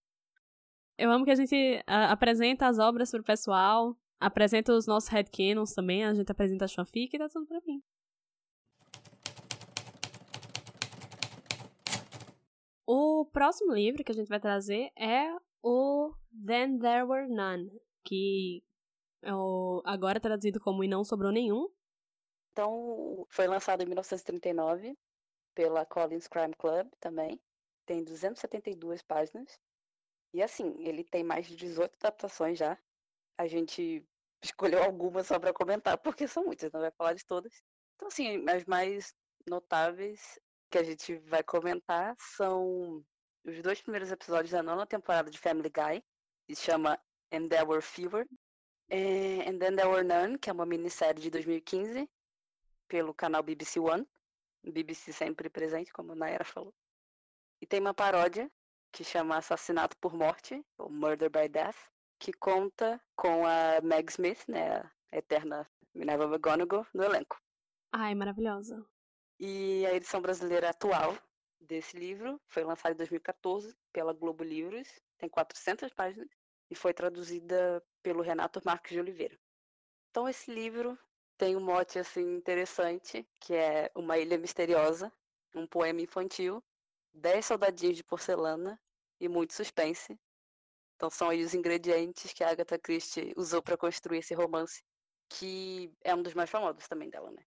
Eu 0.98 1.10
amo 1.10 1.24
que 1.24 1.30
a 1.30 1.34
gente 1.34 1.82
ah, 1.86 2.12
apresenta 2.12 2.66
as 2.66 2.78
obras 2.78 3.10
pro 3.10 3.24
pessoal, 3.24 3.96
apresenta 4.20 4.74
os 4.74 4.86
nossos 4.86 5.08
headcanons 5.08 5.72
também, 5.72 6.04
a 6.04 6.12
gente 6.12 6.30
apresenta 6.30 6.66
a 6.66 6.68
fanfic 6.68 7.16
e 7.16 7.18
dá 7.18 7.26
tudo 7.26 7.46
pra 7.46 7.60
mim. 7.66 7.82
O 12.92 13.24
próximo 13.24 13.72
livro 13.72 14.02
que 14.02 14.10
a 14.10 14.14
gente 14.16 14.26
vai 14.26 14.40
trazer 14.40 14.90
é 14.98 15.32
o 15.62 16.12
Then 16.44 16.80
There 16.80 17.04
Were 17.04 17.32
None, 17.32 17.70
que 18.04 18.64
é 19.22 19.32
o, 19.32 19.80
agora 19.84 20.18
traduzido 20.18 20.58
como 20.58 20.82
E 20.82 20.88
Não 20.88 21.04
Sobrou 21.04 21.30
Nenhum. 21.30 21.72
Então, 22.50 23.24
foi 23.30 23.46
lançado 23.46 23.80
em 23.84 23.86
1939 23.86 24.98
pela 25.54 25.86
Collins 25.86 26.26
Crime 26.26 26.52
Club 26.56 26.90
também. 26.98 27.40
Tem 27.86 28.02
272 28.02 29.02
páginas. 29.02 29.60
E 30.34 30.42
assim, 30.42 30.74
ele 30.80 31.04
tem 31.04 31.22
mais 31.22 31.46
de 31.46 31.54
18 31.54 31.94
adaptações 32.00 32.58
já. 32.58 32.76
A 33.38 33.46
gente 33.46 34.04
escolheu 34.42 34.82
algumas 34.82 35.28
só 35.28 35.38
para 35.38 35.52
comentar, 35.52 35.96
porque 35.96 36.26
são 36.26 36.44
muitas, 36.44 36.72
não 36.72 36.80
vai 36.80 36.90
falar 36.90 37.14
de 37.14 37.24
todas. 37.24 37.62
Então, 37.94 38.08
assim, 38.08 38.44
as 38.50 38.64
mais 38.64 39.14
notáveis 39.48 40.40
que 40.70 40.78
a 40.78 40.82
gente 40.84 41.16
vai 41.28 41.42
comentar 41.42 42.14
são 42.18 43.04
os 43.44 43.60
dois 43.62 43.80
primeiros 43.82 44.10
episódios 44.10 44.52
da 44.52 44.62
nona 44.62 44.86
temporada 44.86 45.30
de 45.30 45.38
Family 45.38 45.70
Guy, 45.70 46.02
que 46.46 46.54
se 46.54 46.62
chama 46.62 46.98
And 47.32 47.48
There 47.48 47.66
Were 47.66 47.82
Fewer. 47.82 48.26
eh, 48.88 49.48
And 49.48 49.58
Then 49.58 49.76
There 49.76 49.88
Were 49.88 50.04
None, 50.04 50.38
que 50.38 50.48
é 50.50 50.52
uma 50.52 50.66
minissérie 50.66 51.20
de 51.22 51.30
2015, 51.30 52.08
pelo 52.88 53.14
canal 53.14 53.42
BBC 53.42 53.80
One. 53.80 54.06
BBC 54.62 55.12
sempre 55.12 55.48
presente, 55.48 55.92
como 55.92 56.12
a 56.12 56.14
Nayara 56.14 56.44
falou. 56.44 56.74
E 57.60 57.66
tem 57.66 57.80
uma 57.80 57.94
paródia 57.94 58.50
que 58.92 59.02
chama 59.04 59.36
Assassinato 59.38 59.96
por 59.98 60.12
Morte, 60.14 60.62
ou 60.76 60.90
Murder 60.90 61.30
by 61.30 61.48
Death, 61.48 61.76
que 62.18 62.32
conta 62.32 63.00
com 63.16 63.46
a 63.46 63.80
Meg 63.82 64.10
Smith, 64.10 64.44
né, 64.48 64.76
a 65.12 65.16
eterna 65.16 65.66
Minerva 65.94 66.24
McGonagall, 66.24 66.86
no 66.92 67.02
elenco. 67.04 67.40
Ai, 67.92 68.14
maravilhosa. 68.14 68.84
E 69.42 69.86
a 69.86 69.94
edição 69.94 70.20
brasileira 70.20 70.68
atual 70.68 71.16
desse 71.58 71.96
livro 71.96 72.38
foi 72.46 72.62
lançada 72.62 72.92
em 72.92 72.98
2014 72.98 73.74
pela 73.90 74.12
Globo 74.12 74.44
Livros, 74.44 74.86
tem 75.16 75.30
400 75.30 75.90
páginas 75.94 76.28
e 76.70 76.74
foi 76.74 76.92
traduzida 76.92 77.82
pelo 78.02 78.20
Renato 78.20 78.60
Marques 78.62 78.92
de 78.92 79.00
Oliveira. 79.00 79.40
Então 80.10 80.28
esse 80.28 80.52
livro 80.52 80.98
tem 81.38 81.56
um 81.56 81.60
mote 81.60 81.98
assim 81.98 82.36
interessante, 82.36 83.26
que 83.40 83.54
é 83.54 83.90
Uma 83.94 84.18
Ilha 84.18 84.36
Misteriosa, 84.36 85.10
um 85.54 85.66
poema 85.66 86.02
infantil, 86.02 86.62
10 87.14 87.46
soldadinhos 87.46 87.96
de 87.96 88.04
porcelana 88.04 88.78
e 89.18 89.26
muito 89.26 89.54
suspense. 89.54 90.20
Então 90.96 91.08
são 91.08 91.30
aí 91.30 91.42
os 91.42 91.54
ingredientes 91.54 92.34
que 92.34 92.44
a 92.44 92.50
Agatha 92.50 92.78
Christie 92.78 93.32
usou 93.38 93.62
para 93.62 93.78
construir 93.78 94.18
esse 94.18 94.34
romance, 94.34 94.84
que 95.30 95.90
é 96.04 96.14
um 96.14 96.22
dos 96.22 96.34
mais 96.34 96.50
famosos 96.50 96.86
também 96.86 97.08
dela, 97.08 97.30
né? 97.30 97.42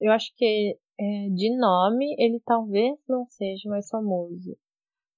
Eu 0.00 0.12
acho 0.12 0.32
que 0.36 0.78
é, 0.98 1.28
de 1.30 1.56
nome 1.58 2.14
ele 2.18 2.40
talvez 2.44 2.98
não 3.08 3.26
seja 3.28 3.68
mais 3.68 3.88
famoso. 3.88 4.56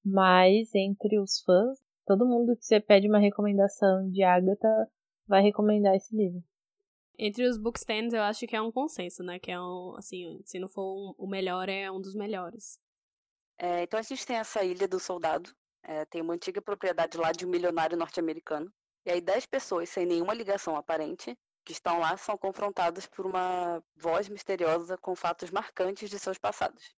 Mas 0.05 0.75
entre 0.75 1.19
os 1.19 1.41
fãs, 1.43 1.79
todo 2.07 2.27
mundo 2.27 2.57
que 2.57 2.65
você 2.65 2.81
pede 2.81 3.09
uma 3.09 3.19
recomendação 3.19 4.09
de 4.11 4.23
Agatha 4.23 4.89
vai 5.27 5.43
recomendar 5.43 5.95
esse 5.95 6.15
livro. 6.17 6.43
Entre 7.19 7.45
os 7.45 7.59
bookstands, 7.59 8.15
eu 8.15 8.23
acho 8.23 8.47
que 8.47 8.55
é 8.55 8.63
um 8.63 8.71
consenso, 8.71 9.23
né? 9.25 9.39
Que 9.41 9.51
é 9.51 9.61
um, 9.61 9.95
assim, 9.97 10.41
se 10.45 10.59
não 10.59 10.69
for 10.69 10.95
um- 10.95 11.15
o 11.19 11.27
melhor, 11.29 11.69
é 11.69 11.91
um 11.91 12.01
dos 12.01 12.15
melhores. 12.15 12.79
É, 13.59 13.83
então 13.83 13.99
a 13.99 14.03
gente 14.03 14.25
tem 14.25 14.37
essa 14.37 14.63
Ilha 14.65 14.87
do 14.87 15.01
Soldado, 15.01 15.51
é, 15.83 16.05
tem 16.05 16.23
uma 16.23 16.35
antiga 16.35 16.63
propriedade 16.63 17.19
lá 17.19 17.33
de 17.33 17.45
um 17.45 17.51
milionário 17.51 17.99
norte-americano. 17.99 18.73
E 19.05 19.11
aí 19.11 19.21
dez 19.21 19.45
pessoas 19.47 19.89
sem 19.89 20.07
nenhuma 20.07 20.33
ligação 20.33 20.77
aparente 20.77 21.37
que 21.69 21.73
estão 21.73 21.99
lá 21.99 22.17
são 22.17 22.39
confrontadas 22.39 23.05
por 23.05 23.27
uma 23.27 23.85
voz 23.95 24.27
misteriosa 24.27 24.97
com 24.97 25.15
fatos 25.15 25.51
marcantes 25.51 26.09
de 26.09 26.19
seus 26.19 26.39
passados. 26.39 26.97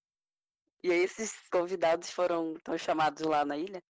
E 0.80 0.92
esses 0.92 1.34
convidados 1.50 2.12
foram 2.12 2.54
tão 2.62 2.78
chamados 2.78 3.24
lá 3.26 3.44
na 3.44 3.56
ilha 3.56 3.82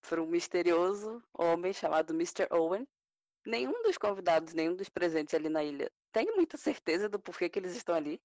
por 0.00 0.20
um 0.20 0.26
misterioso 0.26 1.20
homem 1.36 1.72
chamado 1.72 2.14
Mr. 2.14 2.46
Owen. 2.52 2.86
Nenhum 3.44 3.82
dos 3.82 3.98
convidados, 3.98 4.54
nenhum 4.54 4.76
dos 4.76 4.88
presentes 4.88 5.34
ali 5.34 5.48
na 5.48 5.64
ilha 5.64 5.90
tem 6.12 6.32
muita 6.36 6.56
certeza 6.56 7.08
do 7.08 7.18
porquê 7.18 7.48
que 7.48 7.58
eles 7.58 7.74
estão 7.74 7.96
ali. 7.96 8.22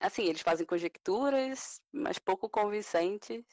Assim, 0.00 0.24
eles 0.24 0.40
fazem 0.40 0.64
conjecturas, 0.64 1.82
mas 1.92 2.18
pouco 2.18 2.48
convincentes, 2.48 3.44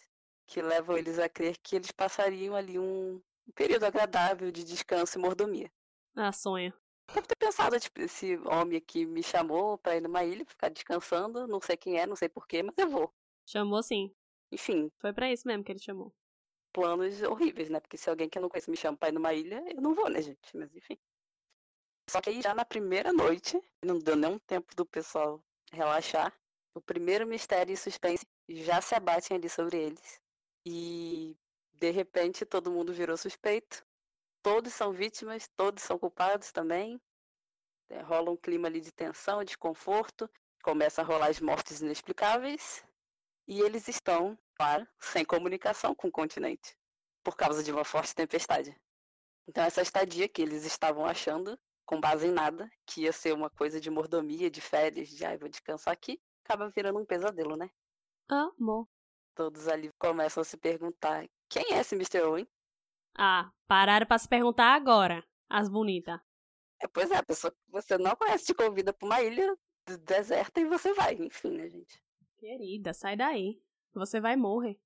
que 0.48 0.62
levam 0.62 0.98
eles 0.98 1.20
a 1.20 1.28
crer 1.28 1.58
que 1.58 1.76
eles 1.76 1.92
passariam 1.92 2.56
ali 2.56 2.80
um 2.80 3.22
período 3.54 3.84
agradável 3.84 4.50
de 4.54 4.64
descanso 4.64 5.20
e 5.20 5.22
mordomia. 5.22 5.70
Ah, 6.16 6.32
sonha. 6.32 6.74
Deve 7.14 7.28
ter 7.28 7.36
pensado, 7.36 7.80
tipo, 7.80 8.02
esse 8.02 8.38
homem 8.46 8.78
aqui 8.78 9.06
me 9.06 9.24
chamou 9.24 9.78
pra 9.78 9.96
ir 9.96 10.02
numa 10.02 10.24
ilha, 10.24 10.46
ficar 10.46 10.70
descansando, 10.70 11.48
não 11.48 11.60
sei 11.60 11.76
quem 11.76 11.98
é, 12.00 12.06
não 12.06 12.16
sei 12.16 12.30
porquê, 12.30 12.62
mas 12.64 12.76
eu 12.78 12.90
vou. 12.90 13.14
Chamou 13.46 13.82
sim. 13.82 14.14
Enfim, 14.52 14.92
Foi 15.00 15.14
pra 15.14 15.32
isso 15.32 15.48
mesmo 15.48 15.64
que 15.64 15.72
ele 15.72 15.80
chamou. 15.80 16.14
planos 16.74 17.22
horríveis, 17.24 17.70
né? 17.70 17.80
Porque 17.80 17.98
se 17.98 18.10
alguém 18.10 18.30
que 18.30 18.38
eu 18.38 18.42
não 18.42 18.50
conheço 18.50 18.70
me 18.72 18.78
chama 18.78 18.98
pra 18.98 19.10
ir 19.10 19.12
numa 19.12 19.34
ilha, 19.34 19.64
eu 19.68 19.82
não 19.82 19.94
vou, 19.94 20.10
né, 20.10 20.22
gente? 20.22 20.56
Mas 20.56 20.74
enfim. 20.76 20.98
Só 22.10 22.22
que 22.22 22.30
aí 22.30 22.42
já 22.42 22.54
na 22.56 22.66
primeira 22.66 23.14
noite, 23.14 23.62
não 23.84 24.00
deu 24.00 24.16
nem 24.16 24.32
um 24.32 24.40
tempo 24.40 24.76
do 24.76 24.86
pessoal 24.86 25.44
relaxar, 25.72 26.34
o 26.74 26.82
primeiro 26.82 27.28
mistério 27.28 27.72
e 27.74 27.78
suspense 27.78 28.26
já 28.48 28.82
se 28.82 28.96
abatem 28.96 29.38
ali 29.38 29.48
sobre 29.50 29.78
eles. 29.78 30.20
E 30.66 31.36
de 31.74 31.92
repente 31.92 32.46
todo 32.46 32.72
mundo 32.72 32.92
virou 32.94 33.16
suspeito. 33.18 33.86
Todos 34.50 34.74
são 34.74 34.92
vítimas, 34.92 35.48
todos 35.56 35.84
são 35.84 36.00
culpados 36.00 36.52
também. 36.52 37.00
É, 37.88 38.02
rola 38.02 38.32
um 38.32 38.36
clima 38.36 38.68
ali 38.68 38.82
de 38.82 38.92
tensão, 38.92 39.42
de 39.42 39.50
desconforto. 39.50 40.28
Começa 40.64 41.02
a 41.02 41.06
rolar 41.06 41.28
as 41.28 41.40
mortes 41.40 41.82
inexplicáveis. 41.82 42.84
E 43.48 43.62
eles 43.62 43.88
estão, 43.88 44.36
claro, 44.56 44.88
sem 45.00 45.24
comunicação 45.24 45.94
com 45.94 46.08
o 46.08 46.12
continente. 46.12 46.76
Por 47.24 47.38
causa 47.38 47.64
de 47.64 47.72
uma 47.72 47.84
forte 47.84 48.16
tempestade. 48.16 48.76
Então 49.48 49.64
essa 49.64 49.84
estadia 49.84 50.28
que 50.28 50.42
eles 50.42 50.66
estavam 50.66 51.06
achando, 51.06 51.56
com 51.86 52.02
base 52.02 52.26
em 52.26 52.32
nada, 52.32 52.68
que 52.88 53.02
ia 53.02 53.14
ser 53.14 53.36
uma 53.36 53.52
coisa 53.52 53.80
de 53.80 53.92
mordomia, 53.92 54.50
de 54.50 54.62
férias, 54.62 55.10
de 55.10 55.24
ah, 55.26 55.38
vou 55.38 55.48
descansar 55.48 55.94
aqui, 55.94 56.20
acaba 56.44 56.72
virando 56.72 56.98
um 56.98 57.06
pesadelo, 57.06 57.56
né? 57.56 57.70
Amor. 58.28 58.88
Todos 59.36 59.68
ali 59.68 59.92
começam 60.00 60.42
a 60.42 60.44
se 60.44 60.58
perguntar: 60.58 61.30
quem 61.48 61.72
é 61.72 61.82
esse 61.82 61.94
Mr. 61.94 62.24
Owen? 62.24 62.48
Ah, 63.22 63.52
pararam 63.68 64.08
pra 64.08 64.18
se 64.18 64.30
perguntar 64.30 64.74
agora, 64.74 65.22
as 65.50 65.68
bonitas. 65.68 66.18
É, 66.82 66.88
pois 66.88 67.12
é, 67.12 67.18
a 67.18 67.24
pessoa 67.24 67.52
que 67.52 67.58
você 67.68 67.98
não 67.98 68.16
conhece 68.16 68.46
te 68.46 68.54
convida 68.54 68.94
pra 68.94 69.06
uma 69.06 69.22
ilha 69.22 69.58
deserta 70.06 70.62
e 70.62 70.66
você 70.66 70.94
vai, 70.94 71.16
enfim, 71.16 71.52
né, 71.52 71.68
gente? 71.68 72.02
Querida, 72.38 72.94
sai 72.94 73.18
daí. 73.18 73.62
Você 73.94 74.22
vai 74.22 74.38
morrer. 74.38 74.80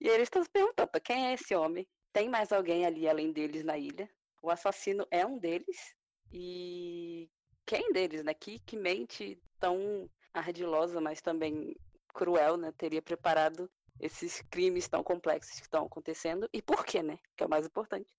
E 0.00 0.08
eles 0.08 0.22
estão 0.22 0.42
se 0.42 0.48
perguntando: 0.48 0.90
quem 1.04 1.26
é 1.26 1.34
esse 1.34 1.54
homem? 1.54 1.86
Tem 2.14 2.30
mais 2.30 2.50
alguém 2.50 2.86
ali 2.86 3.06
além 3.06 3.30
deles 3.30 3.62
na 3.62 3.76
ilha? 3.76 4.08
O 4.42 4.50
assassino 4.50 5.06
é 5.10 5.26
um 5.26 5.38
deles? 5.38 5.94
E 6.32 7.28
quem 7.66 7.92
deles, 7.92 8.24
né? 8.24 8.32
Que, 8.32 8.58
que 8.60 8.74
mente 8.74 9.38
tão 9.60 10.08
ardilosa, 10.32 10.98
mas 10.98 11.20
também 11.20 11.76
cruel, 12.08 12.56
né? 12.56 12.72
Teria 12.72 13.02
preparado 13.02 13.70
esses 14.00 14.42
crimes 14.50 14.88
tão 14.88 15.02
complexos 15.02 15.58
que 15.58 15.66
estão 15.66 15.86
acontecendo 15.86 16.48
e 16.52 16.60
por 16.60 16.84
quê, 16.84 17.02
né? 17.02 17.18
Que 17.36 17.44
é 17.44 17.46
o 17.46 17.50
mais 17.50 17.66
importante. 17.66 18.16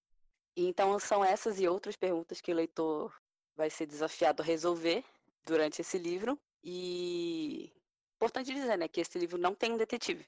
E 0.55 0.65
então 0.65 0.97
são 0.99 1.23
essas 1.23 1.59
e 1.59 1.67
outras 1.67 1.95
perguntas 1.95 2.41
que 2.41 2.51
o 2.51 2.55
leitor 2.55 3.13
vai 3.55 3.69
ser 3.69 3.85
desafiado 3.85 4.41
a 4.41 4.45
resolver 4.45 5.03
durante 5.45 5.81
esse 5.81 5.97
livro. 5.97 6.39
E 6.63 7.71
importante 8.15 8.53
dizer, 8.53 8.77
né, 8.77 8.88
que 8.88 9.01
esse 9.01 9.17
livro 9.19 9.38
não 9.38 9.53
tem 9.53 9.73
um 9.73 9.77
detetive. 9.77 10.25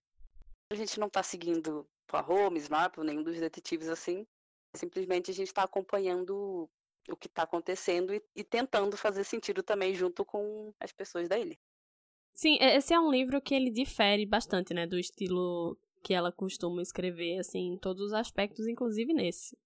A 0.69 0.75
gente 0.75 0.99
não 0.99 1.07
está 1.07 1.23
seguindo 1.23 1.87
Holmes, 2.11 2.69
Marple, 2.69 3.03
nenhum 3.03 3.23
dos 3.23 3.39
detetives 3.39 3.87
assim. 3.87 4.27
Simplesmente 4.75 5.31
a 5.31 5.33
gente 5.33 5.47
está 5.47 5.63
acompanhando 5.63 6.69
o 7.09 7.15
que 7.15 7.27
está 7.27 7.43
acontecendo 7.43 8.13
e, 8.13 8.21
e, 8.35 8.43
tentando 8.43 8.97
fazer 8.97 9.23
sentido 9.23 9.63
também 9.63 9.95
junto 9.95 10.25
com 10.25 10.73
as 10.79 10.91
pessoas 10.91 11.27
da 11.27 11.37
ilha. 11.37 11.57
Sim, 12.37 12.59
esse 12.61 12.93
é 12.93 12.99
um 12.99 13.09
livro 13.09 13.41
que 13.41 13.55
ele 13.55 13.71
difere 13.71 14.23
bastante, 14.23 14.71
né, 14.71 14.85
do 14.85 14.99
estilo 14.99 15.75
que 16.03 16.13
ela 16.13 16.31
costuma 16.31 16.83
escrever, 16.83 17.39
assim, 17.39 17.73
em 17.73 17.77
todos 17.79 18.03
os 18.03 18.13
aspectos, 18.13 18.67
inclusive 18.67 19.11
nesse. 19.11 19.57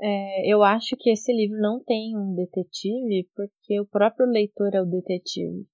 É, 0.00 0.52
eu 0.52 0.64
acho 0.64 0.96
que 0.96 1.10
esse 1.10 1.32
livro 1.32 1.56
não 1.60 1.78
tem 1.78 2.16
um 2.16 2.34
detetive 2.34 3.30
porque 3.36 3.80
o 3.80 3.86
próprio 3.86 4.26
leitor 4.26 4.74
é 4.74 4.82
o 4.82 4.84
detetive. 4.84 5.64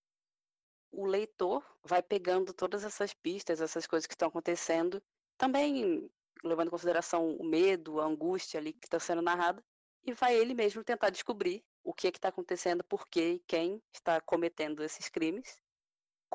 O 0.92 1.06
leitor 1.06 1.64
vai 1.82 2.02
pegando 2.02 2.52
todas 2.52 2.84
essas 2.84 3.14
pistas, 3.14 3.62
essas 3.62 3.86
coisas 3.86 4.06
que 4.06 4.12
estão 4.12 4.28
acontecendo, 4.28 5.02
também 5.38 6.10
levando 6.44 6.66
em 6.66 6.70
consideração 6.70 7.26
o 7.26 7.42
medo, 7.42 8.00
a 8.00 8.04
angústia 8.04 8.60
ali 8.60 8.74
que 8.74 8.86
está 8.86 8.98
sendo 9.00 9.22
narrada, 9.22 9.64
e 10.04 10.12
vai 10.12 10.36
ele 10.36 10.52
mesmo 10.52 10.84
tentar 10.84 11.08
descobrir 11.08 11.64
o 11.82 11.94
que 11.94 12.06
é 12.06 12.10
está 12.10 12.28
acontecendo, 12.28 12.84
por 12.84 13.08
quê 13.08 13.36
e 13.36 13.42
quem 13.46 13.82
está 13.94 14.20
cometendo 14.20 14.84
esses 14.84 15.08
crimes 15.08 15.63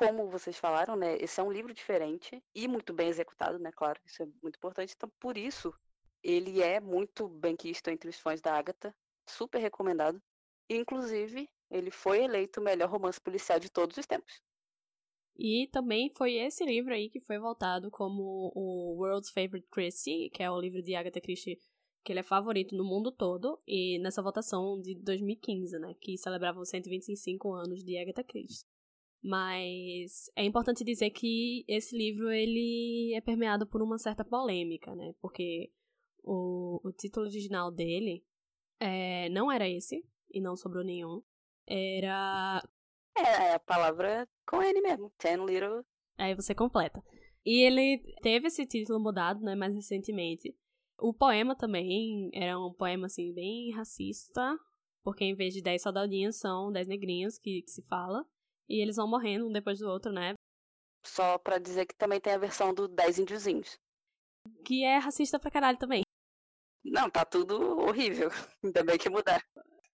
como 0.00 0.30
vocês 0.30 0.56
falaram, 0.56 0.96
né, 0.96 1.18
esse 1.18 1.38
é 1.38 1.42
um 1.42 1.52
livro 1.52 1.74
diferente 1.74 2.42
e 2.54 2.66
muito 2.66 2.90
bem 2.90 3.08
executado, 3.08 3.58
né, 3.58 3.70
claro, 3.70 4.00
isso 4.06 4.22
é 4.22 4.26
muito 4.42 4.56
importante. 4.56 4.94
Então, 4.96 5.12
por 5.20 5.36
isso, 5.36 5.74
ele 6.22 6.62
é 6.62 6.80
muito 6.80 7.28
bem 7.28 7.54
quisto 7.54 7.88
entre 7.88 8.08
os 8.08 8.18
fãs 8.18 8.40
da 8.40 8.54
Agatha, 8.54 8.96
super 9.28 9.58
recomendado. 9.58 10.18
Inclusive, 10.70 11.50
ele 11.70 11.90
foi 11.90 12.24
eleito 12.24 12.60
o 12.60 12.64
melhor 12.64 12.88
romance 12.88 13.20
policial 13.20 13.60
de 13.60 13.70
todos 13.70 13.98
os 13.98 14.06
tempos. 14.06 14.40
E 15.36 15.68
também 15.70 16.08
foi 16.16 16.32
esse 16.36 16.64
livro 16.64 16.94
aí 16.94 17.10
que 17.10 17.20
foi 17.20 17.38
voltado 17.38 17.90
como 17.90 18.50
o 18.54 18.96
World's 19.02 19.30
Favorite 19.30 19.68
Christie, 19.70 20.30
que 20.30 20.42
é 20.42 20.50
o 20.50 20.58
livro 20.58 20.80
de 20.80 20.94
Agatha 20.94 21.20
Christie 21.20 21.58
que 22.02 22.10
ele 22.10 22.20
é 22.20 22.22
favorito 22.22 22.74
no 22.74 22.82
mundo 22.82 23.12
todo, 23.12 23.60
e 23.66 23.98
nessa 23.98 24.22
votação 24.22 24.80
de 24.80 24.94
2015, 24.94 25.78
né, 25.78 25.94
que 26.00 26.16
celebrava 26.16 26.58
os 26.58 26.70
125 26.70 27.52
anos 27.52 27.84
de 27.84 27.98
Agatha 27.98 28.24
Christie. 28.24 28.69
Mas 29.22 30.30
é 30.34 30.44
importante 30.44 30.82
dizer 30.82 31.10
que 31.10 31.64
esse 31.68 31.96
livro 31.96 32.30
ele 32.30 33.12
é 33.14 33.20
permeado 33.20 33.66
por 33.66 33.82
uma 33.82 33.98
certa 33.98 34.24
polêmica, 34.24 34.94
né? 34.94 35.14
Porque 35.20 35.70
o, 36.22 36.80
o 36.82 36.92
título 36.92 37.26
original 37.26 37.70
dele 37.70 38.24
é, 38.78 39.28
não 39.28 39.52
era 39.52 39.68
esse, 39.68 40.02
e 40.32 40.40
não 40.40 40.56
sobrou 40.56 40.84
nenhum. 40.84 41.22
Era. 41.66 42.62
É, 43.16 43.22
é 43.22 43.54
a 43.54 43.60
palavra 43.60 44.28
com 44.46 44.62
ele 44.62 44.80
mesmo. 44.80 45.12
Ten 45.18 45.44
Little. 45.44 45.84
Aí 46.16 46.34
você 46.34 46.54
completa. 46.54 47.02
E 47.44 47.62
ele 47.62 47.98
teve 48.22 48.48
esse 48.48 48.66
título 48.66 49.00
mudado, 49.00 49.40
né, 49.40 49.54
mais 49.54 49.74
recentemente. 49.74 50.54
O 50.98 51.14
poema 51.14 51.56
também 51.56 52.30
era 52.34 52.58
um 52.58 52.72
poema, 52.72 53.06
assim, 53.06 53.32
bem 53.32 53.72
racista, 53.72 54.58
porque 55.02 55.24
em 55.24 55.34
vez 55.34 55.54
de 55.54 55.62
10 55.62 55.82
soldadinhos 55.82 56.36
são 56.36 56.70
10 56.70 56.88
negrinhos 56.88 57.38
que, 57.38 57.62
que 57.62 57.70
se 57.70 57.82
fala. 57.82 58.24
E 58.70 58.80
eles 58.80 58.94
vão 58.94 59.08
morrendo 59.08 59.48
um 59.48 59.52
depois 59.52 59.80
do 59.80 59.88
outro, 59.88 60.12
né? 60.12 60.34
Só 61.04 61.36
pra 61.38 61.58
dizer 61.58 61.86
que 61.86 61.96
também 61.96 62.20
tem 62.20 62.32
a 62.32 62.38
versão 62.38 62.72
do 62.72 62.86
10 62.86 63.18
índiozinhos. 63.18 63.76
Que 64.64 64.84
é 64.84 64.96
racista 64.98 65.40
pra 65.40 65.50
caralho 65.50 65.76
também. 65.76 66.02
Não, 66.84 67.10
tá 67.10 67.24
tudo 67.24 67.80
horrível. 67.80 68.28
Ainda 68.64 68.84
bem 68.84 68.96
que 68.96 69.10
mudar. 69.10 69.42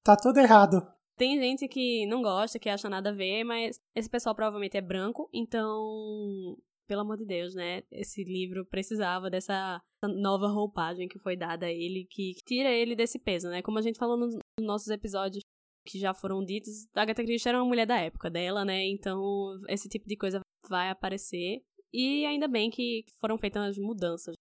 Tá 0.04 0.14
tudo 0.14 0.38
errado. 0.38 0.86
Tem 1.16 1.40
gente 1.40 1.66
que 1.66 2.06
não 2.06 2.20
gosta, 2.20 2.58
que 2.58 2.68
acha 2.68 2.90
nada 2.90 3.08
a 3.08 3.14
ver, 3.14 3.42
mas 3.44 3.80
esse 3.94 4.10
pessoal 4.10 4.34
provavelmente 4.34 4.76
é 4.76 4.82
branco, 4.82 5.30
então, 5.32 6.58
pelo 6.86 7.00
amor 7.00 7.16
de 7.16 7.24
Deus, 7.24 7.54
né? 7.54 7.82
Esse 7.90 8.22
livro 8.22 8.66
precisava 8.66 9.30
dessa 9.30 9.80
nova 10.02 10.48
roupagem 10.48 11.08
que 11.08 11.18
foi 11.18 11.34
dada 11.34 11.64
a 11.64 11.72
ele, 11.72 12.06
que 12.10 12.34
tira 12.44 12.68
ele 12.70 12.94
desse 12.94 13.18
peso, 13.18 13.48
né? 13.48 13.62
Como 13.62 13.78
a 13.78 13.82
gente 13.82 13.98
falou 13.98 14.18
nos 14.18 14.36
nossos 14.60 14.88
episódios 14.88 15.42
que 15.86 15.98
já 15.98 16.12
foram 16.12 16.44
ditos, 16.44 16.86
a 16.94 17.02
Agatha 17.02 17.24
Christie 17.24 17.48
era 17.48 17.58
uma 17.58 17.68
mulher 17.68 17.86
da 17.86 17.98
época 17.98 18.28
dela, 18.28 18.64
né? 18.64 18.84
Então 18.86 19.20
esse 19.68 19.88
tipo 19.88 20.06
de 20.06 20.16
coisa 20.16 20.40
vai 20.68 20.90
aparecer. 20.90 21.62
E 21.92 22.26
ainda 22.26 22.48
bem 22.48 22.68
que 22.68 23.04
foram 23.20 23.38
feitas 23.38 23.62
as 23.62 23.78
mudanças. 23.78 24.34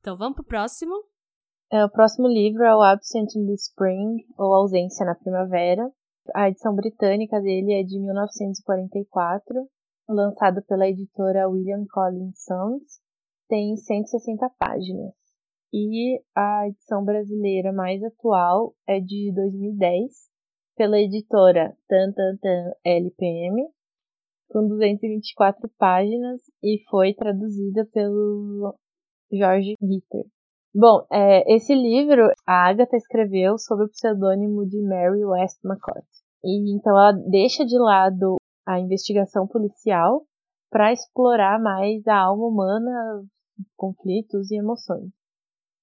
Então 0.00 0.16
vamos 0.16 0.36
pro 0.36 0.44
próximo. 0.44 0.94
É, 1.72 1.84
o 1.84 1.90
próximo 1.90 2.26
livro 2.26 2.64
é 2.64 2.74
o 2.74 2.82
Absent 2.82 3.34
in 3.36 3.46
the 3.46 3.54
Spring, 3.54 4.24
ou 4.38 4.54
Ausência 4.54 5.04
na 5.04 5.14
Primavera. 5.14 5.90
A 6.34 6.48
edição 6.48 6.74
britânica 6.74 7.40
dele 7.40 7.74
é 7.74 7.82
de 7.82 7.98
1944, 7.98 9.68
lançado 10.08 10.62
pela 10.66 10.88
editora 10.88 11.48
William 11.48 11.84
Collins 11.92 12.42
Sons. 12.44 13.00
Tem 13.48 13.76
160 13.76 14.48
páginas. 14.58 15.19
E 15.72 16.20
a 16.34 16.66
edição 16.66 17.04
brasileira 17.04 17.72
mais 17.72 18.02
atual 18.02 18.74
é 18.88 18.98
de 18.98 19.32
2010, 19.32 20.28
pela 20.76 20.98
editora 20.98 21.76
Tantantan 21.88 22.72
LPM, 22.84 23.68
com 24.50 24.66
224 24.66 25.70
páginas 25.78 26.40
e 26.62 26.82
foi 26.90 27.14
traduzida 27.14 27.86
pelo 27.92 28.74
Jorge 29.32 29.74
Ritter. 29.80 30.24
Bom, 30.74 31.06
é, 31.10 31.54
esse 31.54 31.74
livro 31.74 32.32
a 32.46 32.68
Agatha 32.68 32.96
escreveu 32.96 33.56
sob 33.56 33.84
o 33.84 33.88
pseudônimo 33.88 34.66
de 34.66 34.80
Mary 34.82 35.24
Westmacott. 35.24 36.06
E 36.44 36.74
então 36.74 36.92
ela 36.98 37.12
deixa 37.12 37.64
de 37.64 37.78
lado 37.78 38.36
a 38.66 38.80
investigação 38.80 39.46
policial 39.46 40.24
para 40.68 40.92
explorar 40.92 41.60
mais 41.60 42.06
a 42.08 42.16
alma 42.16 42.46
humana, 42.46 43.22
conflitos 43.76 44.50
e 44.50 44.56
emoções. 44.56 45.19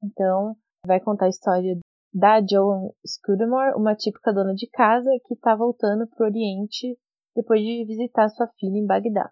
Então, 0.04 0.56
vai 0.86 1.00
contar 1.00 1.26
a 1.26 1.30
história 1.30 1.78
da 2.14 2.40
Joan 2.40 2.90
Scudamore, 3.06 3.76
uma 3.76 3.96
típica 3.96 4.34
dona 4.34 4.54
de 4.54 4.68
casa 4.68 5.10
que 5.26 5.34
está 5.34 5.56
voltando 5.56 6.08
para 6.08 6.24
o 6.24 6.28
Oriente 6.28 6.98
depois 7.36 7.62
de 7.62 7.86
visitar 7.86 8.30
sua 8.30 8.48
filha 8.60 8.78
em 8.78 8.86
Bagdá. 8.86 9.32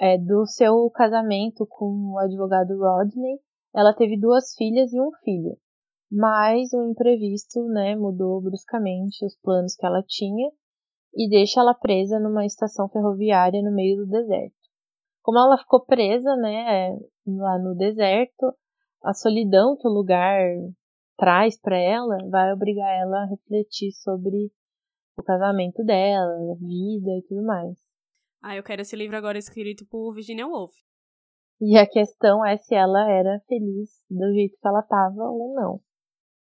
É, 0.00 0.18
do 0.18 0.44
seu 0.46 0.90
casamento 0.90 1.64
com 1.68 2.14
o 2.14 2.18
advogado 2.18 2.76
Rodney, 2.76 3.38
ela 3.72 3.94
teve 3.94 4.18
duas 4.18 4.54
filhas 4.56 4.92
e 4.92 5.00
um 5.00 5.12
filho. 5.22 5.56
Mas 6.10 6.72
um 6.72 6.90
imprevisto 6.90 7.64
né, 7.68 7.94
mudou 7.94 8.40
bruscamente 8.40 9.24
os 9.24 9.36
planos 9.40 9.74
que 9.76 9.86
ela 9.86 10.02
tinha 10.06 10.50
e 11.14 11.28
deixa 11.28 11.60
ela 11.60 11.74
presa 11.74 12.18
numa 12.18 12.44
estação 12.44 12.88
ferroviária 12.88 13.62
no 13.62 13.72
meio 13.72 14.04
do 14.04 14.10
deserto. 14.10 14.54
Como 15.22 15.38
ela 15.38 15.56
ficou 15.58 15.84
presa 15.84 16.36
né, 16.36 16.98
lá 17.26 17.58
no 17.58 17.74
deserto, 17.76 18.52
a 19.04 19.12
solidão 19.12 19.76
que 19.76 19.86
o 19.86 19.92
lugar 19.92 20.40
traz 21.16 21.60
para 21.60 21.78
ela 21.78 22.16
vai 22.30 22.52
obrigar 22.52 22.90
ela 22.98 23.22
a 23.22 23.26
refletir 23.26 23.92
sobre 23.92 24.50
o 25.16 25.22
casamento 25.22 25.84
dela, 25.84 26.32
a 26.32 26.54
vida 26.56 27.10
e 27.18 27.22
tudo 27.28 27.44
mais. 27.44 27.78
Ah, 28.42 28.56
eu 28.56 28.62
quero 28.62 28.82
esse 28.82 28.96
livro 28.96 29.16
agora 29.16 29.38
escrito 29.38 29.86
por 29.86 30.12
Virginia 30.12 30.46
Woolf. 30.46 30.72
E 31.60 31.78
a 31.78 31.88
questão 31.88 32.44
é 32.44 32.56
se 32.56 32.74
ela 32.74 33.10
era 33.10 33.40
feliz 33.46 34.02
do 34.10 34.32
jeito 34.32 34.58
que 34.60 34.66
ela 34.66 34.82
tava 34.82 35.22
ou 35.22 35.54
não. 35.54 35.80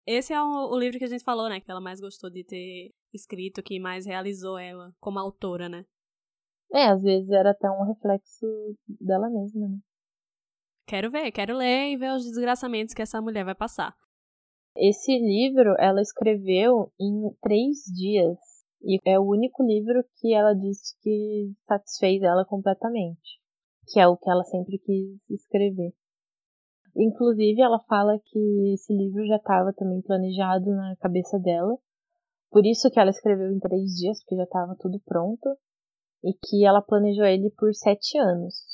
Esse 0.07 0.33
é 0.33 0.41
o, 0.41 0.71
o 0.71 0.79
livro 0.79 0.99
que 0.99 1.05
a 1.05 1.09
gente 1.09 1.25
falou, 1.25 1.49
né? 1.49 1.61
Que 1.61 1.71
ela 1.71 1.81
mais 1.81 2.01
gostou 2.01 2.31
de 2.31 2.45
ter 2.45 2.93
escrito, 3.13 3.63
que 3.63 3.81
mais 3.81 4.07
realizou 4.07 4.59
ela 4.59 4.93
como 5.01 5.19
autora, 5.19 5.69
né? 5.69 5.85
É, 6.73 6.89
às 6.89 7.03
vezes 7.03 7.31
era 7.31 7.51
até 7.51 7.71
um 7.71 7.85
reflexo 7.85 8.47
dela 8.87 9.29
mesma, 9.31 9.69
né? 9.69 9.79
Quero 10.87 11.11
ver, 11.11 11.33
quero 11.33 11.57
ler 11.57 11.92
e 11.92 11.97
ver 11.97 12.12
os 12.12 12.25
desgraçamentos 12.25 12.94
que 12.94 13.03
essa 13.03 13.20
mulher 13.20 13.44
vai 13.44 13.55
passar. 13.55 13.97
Esse 14.77 15.16
livro 15.18 15.75
ela 15.79 16.03
escreveu 16.03 16.92
em 17.01 17.31
três 17.40 17.85
dias. 17.94 18.38
E 18.83 18.99
é 19.07 19.18
o 19.18 19.25
único 19.25 19.62
livro 19.62 20.05
que 20.16 20.35
ela 20.35 20.53
disse 20.53 20.94
que 21.01 21.53
satisfez 21.66 22.23
ela 22.23 22.44
completamente. 22.44 23.40
Que 23.87 23.99
é 23.99 24.07
o 24.07 24.16
que 24.16 24.29
ela 24.29 24.44
sempre 24.44 24.79
quis 24.79 25.18
escrever. 25.31 25.94
Inclusive, 26.97 27.61
ela 27.62 27.81
fala 27.88 28.20
que 28.23 28.75
esse 28.75 28.92
livro 28.92 29.27
já 29.27 29.37
estava 29.37 29.73
também 29.73 30.03
planejado 30.03 30.66
na 30.66 30.94
cabeça 30.97 31.38
dela. 31.38 31.77
Por 32.51 32.66
isso 32.66 32.90
que 32.90 33.01
ela 33.01 33.11
escreveu 33.11 33.51
em 33.51 33.59
três 33.59 33.90
dias, 33.97 34.20
porque 34.20 34.37
já 34.37 34.44
estava 34.44 34.77
tudo 34.79 35.01
pronto. 35.05 35.57
E 36.23 36.35
que 36.35 36.64
ela 36.64 36.83
planejou 36.83 37.25
ele 37.25 37.51
por 37.57 37.75
sete 37.75 38.18
anos. 38.18 38.74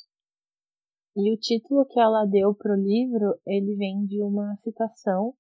E 1.16 1.32
o 1.32 1.36
título 1.36 1.84
que 1.86 1.98
ela 1.98 2.24
deu 2.24 2.54
pro 2.54 2.74
livro, 2.74 3.36
ele 3.44 3.74
vem 3.74 4.06
de 4.06 4.22
uma 4.22 4.54
citação 4.62 5.34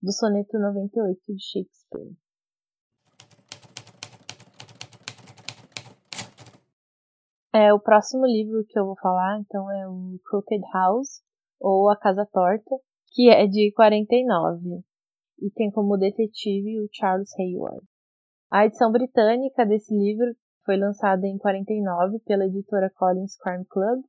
do 0.00 0.12
soneto 0.12 0.56
98 0.56 1.20
de 1.34 1.42
Shakespeare. 1.42 2.16
É, 7.52 7.74
o 7.74 7.80
próximo 7.80 8.24
livro 8.24 8.64
que 8.68 8.78
eu 8.78 8.86
vou 8.86 8.96
falar, 8.96 9.40
então, 9.40 9.68
é 9.68 9.88
o 9.88 10.16
Crooked 10.28 10.62
House, 10.72 11.22
ou 11.58 11.90
A 11.90 11.96
Casa 11.96 12.24
Torta, 12.32 12.76
que 13.08 13.28
é 13.28 13.46
de 13.46 13.72
49, 13.72 14.84
e 15.40 15.50
tem 15.50 15.72
como 15.72 15.96
detetive 15.96 16.80
o 16.80 16.88
Charles 16.92 17.30
Hayward. 17.36 17.84
A 18.48 18.66
edição 18.66 18.92
britânica 18.92 19.66
desse 19.66 19.92
livro 19.92 20.36
foi 20.64 20.76
lançada 20.76 21.26
em 21.26 21.36
49 21.36 22.20
pela 22.20 22.46
editora 22.46 22.92
Collins 22.94 23.36
Crime 23.36 23.64
Club 23.64 24.04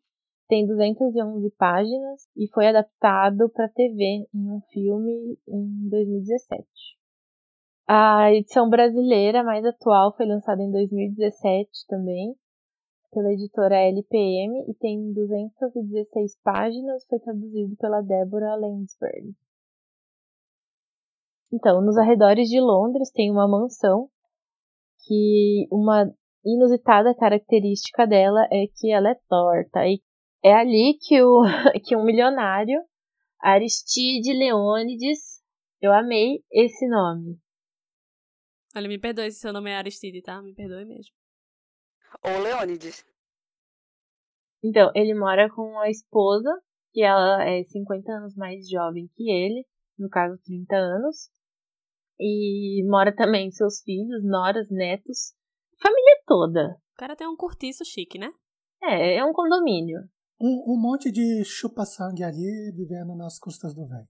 tem 0.47 0.65
211 0.65 1.49
páginas 1.57 2.27
e 2.36 2.47
foi 2.53 2.67
adaptado 2.67 3.49
para 3.49 3.69
TV 3.69 4.27
em 4.33 4.49
um 4.49 4.62
filme 4.71 5.38
em 5.47 5.89
2017. 5.89 6.65
A 7.88 8.33
edição 8.33 8.69
brasileira 8.69 9.43
mais 9.43 9.63
atual 9.65 10.15
foi 10.15 10.25
lançada 10.25 10.62
em 10.62 10.71
2017 10.71 11.69
também, 11.88 12.36
pela 13.12 13.31
editora 13.31 13.75
LPM 13.75 14.65
e 14.69 14.73
tem 14.73 15.13
216 15.13 16.38
páginas, 16.43 17.05
foi 17.07 17.19
traduzido 17.19 17.75
pela 17.77 18.01
Deborah 18.01 18.55
Landsberg. 18.55 19.33
Então, 21.51 21.81
nos 21.81 21.97
arredores 21.97 22.49
de 22.49 22.60
Londres 22.60 23.10
tem 23.12 23.31
uma 23.31 23.47
mansão 23.47 24.10
que 25.05 25.65
uma 25.71 26.12
inusitada 26.45 27.15
característica 27.15 28.05
dela 28.05 28.45
é 28.51 28.67
que 28.67 28.91
ela 28.91 29.12
é 29.12 29.15
torta 29.29 29.88
e 29.88 30.01
é 30.43 30.54
ali 30.54 30.97
que, 31.00 31.21
o, 31.21 31.41
que 31.86 31.95
um 31.95 32.04
milionário, 32.04 32.80
Aristide 33.39 34.34
Leônides, 34.34 35.41
eu 35.82 35.93
amei 35.93 36.43
esse 36.52 36.88
nome. 36.88 37.39
Olha, 38.76 38.88
me 38.88 39.00
perdoe 39.00 39.32
se 39.32 39.39
seu 39.39 39.54
nome 39.54 39.71
é 39.71 39.78
Aristide, 39.78 40.21
tá? 40.21 40.41
Me 40.41 40.54
perdoe 40.54 40.86
mesmo. 40.86 41.13
Ou 42.23 42.41
Leônides. 42.41 43.06
Então, 44.63 44.91
ele 44.95 45.13
mora 45.13 45.50
com 45.54 45.80
a 45.80 45.89
esposa, 45.89 46.50
que 46.91 47.02
ela 47.02 47.43
é 47.43 47.63
50 47.63 48.12
anos 48.12 48.36
mais 48.36 48.67
jovem 48.69 49.10
que 49.15 49.30
ele, 49.30 49.65
no 49.97 50.10
caso 50.10 50.39
30 50.43 50.76
anos. 50.76 51.30
E 52.19 52.84
mora 52.89 53.15
também 53.15 53.52
seus 53.52 53.82
filhos, 53.82 54.23
noras, 54.23 54.69
netos, 54.71 55.36
família 55.82 56.21
toda. 56.26 56.82
O 56.93 56.97
cara 56.97 57.15
tem 57.15 57.28
um 57.28 57.36
cortiço 57.36 57.86
chique, 57.86 58.17
né? 58.17 58.32
É, 58.82 59.17
é 59.17 59.26
um 59.26 59.34
condomínio. 59.34 60.00
Um, 60.39 60.73
um 60.73 60.80
monte 60.80 61.12
de 61.12 61.43
chupa-sangue 61.43 62.23
ali 62.23 62.71
vivendo 62.76 63.15
nas 63.15 63.39
custas 63.39 63.73
do 63.73 63.88
velho. 63.88 64.08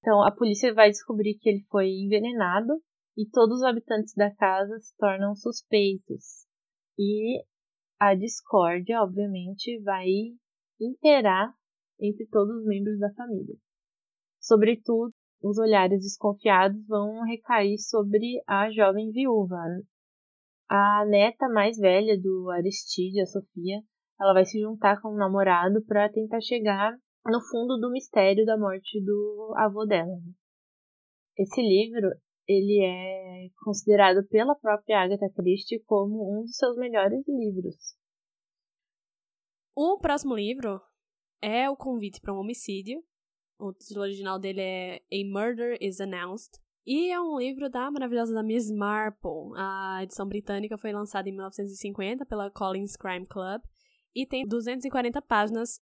Então 0.00 0.22
a 0.22 0.30
polícia 0.30 0.72
vai 0.74 0.90
descobrir 0.90 1.38
que 1.38 1.48
ele 1.48 1.64
foi 1.70 1.88
envenenado 1.88 2.82
e 3.16 3.28
todos 3.28 3.58
os 3.58 3.62
habitantes 3.62 4.14
da 4.14 4.34
casa 4.34 4.78
se 4.80 4.94
tornam 4.96 5.34
suspeitos. 5.34 6.46
E 6.98 7.42
a 7.98 8.14
discórdia, 8.14 9.02
obviamente, 9.02 9.78
vai 9.82 10.08
imperar 10.80 11.54
entre 12.00 12.26
todos 12.26 12.56
os 12.56 12.64
membros 12.64 12.98
da 12.98 13.12
família. 13.12 13.56
Sobretudo, 14.40 15.12
os 15.42 15.58
olhares 15.58 16.00
desconfiados 16.00 16.86
vão 16.86 17.22
recair 17.24 17.78
sobre 17.78 18.42
a 18.46 18.70
jovem 18.70 19.10
viúva. 19.10 19.58
A 20.68 21.04
neta 21.06 21.48
mais 21.48 21.76
velha 21.78 22.18
do 22.18 22.48
Aristide, 22.50 23.20
a 23.20 23.26
Sofia, 23.26 23.82
ela 24.20 24.34
vai 24.34 24.44
se 24.44 24.60
juntar 24.60 25.00
com 25.00 25.08
o 25.08 25.16
namorado 25.16 25.82
para 25.86 26.10
tentar 26.10 26.40
chegar 26.42 26.92
no 27.24 27.40
fundo 27.50 27.78
do 27.78 27.90
mistério 27.90 28.44
da 28.44 28.58
morte 28.58 29.02
do 29.02 29.54
avô 29.56 29.86
dela. 29.86 30.18
Esse 31.38 31.62
livro, 31.62 32.10
ele 32.46 32.84
é 32.84 33.48
considerado 33.64 34.26
pela 34.28 34.54
própria 34.54 35.02
Agatha 35.02 35.30
Christie 35.34 35.82
como 35.84 36.38
um 36.38 36.42
dos 36.42 36.56
seus 36.56 36.76
melhores 36.76 37.26
livros. 37.26 37.76
O 39.74 39.98
próximo 39.98 40.34
livro 40.34 40.80
é 41.40 41.70
O 41.70 41.76
Convite 41.76 42.20
para 42.20 42.34
um 42.34 42.40
Homicídio. 42.40 43.02
O 43.58 43.72
título 43.72 44.02
original 44.02 44.38
dele 44.38 44.60
é 44.60 44.96
A 44.96 45.24
Murder 45.32 45.78
is 45.80 46.00
Announced. 46.00 46.60
E 46.86 47.10
é 47.10 47.20
um 47.20 47.38
livro 47.38 47.70
da 47.70 47.90
maravilhosa 47.90 48.34
da 48.34 48.42
Miss 48.42 48.70
Marple. 48.70 49.52
A 49.56 50.00
edição 50.02 50.26
britânica 50.26 50.76
foi 50.76 50.92
lançada 50.92 51.28
em 51.28 51.32
1950 51.32 52.26
pela 52.26 52.50
Collins 52.50 52.96
Crime 52.96 53.26
Club 53.26 53.62
e 54.14 54.26
tem 54.26 54.46
240 54.46 55.20
páginas. 55.22 55.80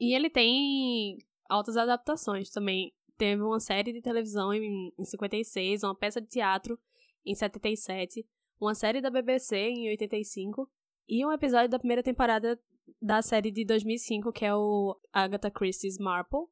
E 0.00 0.14
ele 0.14 0.30
tem 0.30 1.18
altas 1.48 1.76
adaptações 1.76 2.50
também. 2.50 2.92
Teve 3.16 3.42
uma 3.42 3.58
série 3.58 3.92
de 3.92 4.00
televisão 4.00 4.52
em, 4.52 4.92
em 4.98 5.04
56, 5.04 5.82
uma 5.82 5.94
peça 5.94 6.20
de 6.20 6.28
teatro 6.28 6.78
em 7.26 7.34
77, 7.34 8.24
uma 8.60 8.74
série 8.74 9.00
da 9.00 9.10
BBC 9.10 9.56
em 9.56 9.88
85 9.88 10.70
e 11.08 11.24
um 11.26 11.32
episódio 11.32 11.68
da 11.68 11.78
primeira 11.78 12.02
temporada 12.02 12.60
da 13.00 13.20
série 13.22 13.50
de 13.50 13.64
2005, 13.64 14.32
que 14.32 14.44
é 14.44 14.54
o 14.54 14.96
Agatha 15.12 15.50
Christie's 15.50 15.98
Marple, 15.98 16.46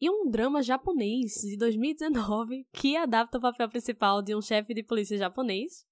e 0.00 0.10
um 0.10 0.28
drama 0.28 0.62
japonês 0.62 1.40
de 1.40 1.56
2019 1.56 2.66
que 2.72 2.96
adapta 2.96 3.38
o 3.38 3.40
papel 3.40 3.68
principal 3.68 4.20
de 4.20 4.34
um 4.34 4.42
chefe 4.42 4.74
de 4.74 4.82
polícia 4.82 5.16
japonês 5.16 5.86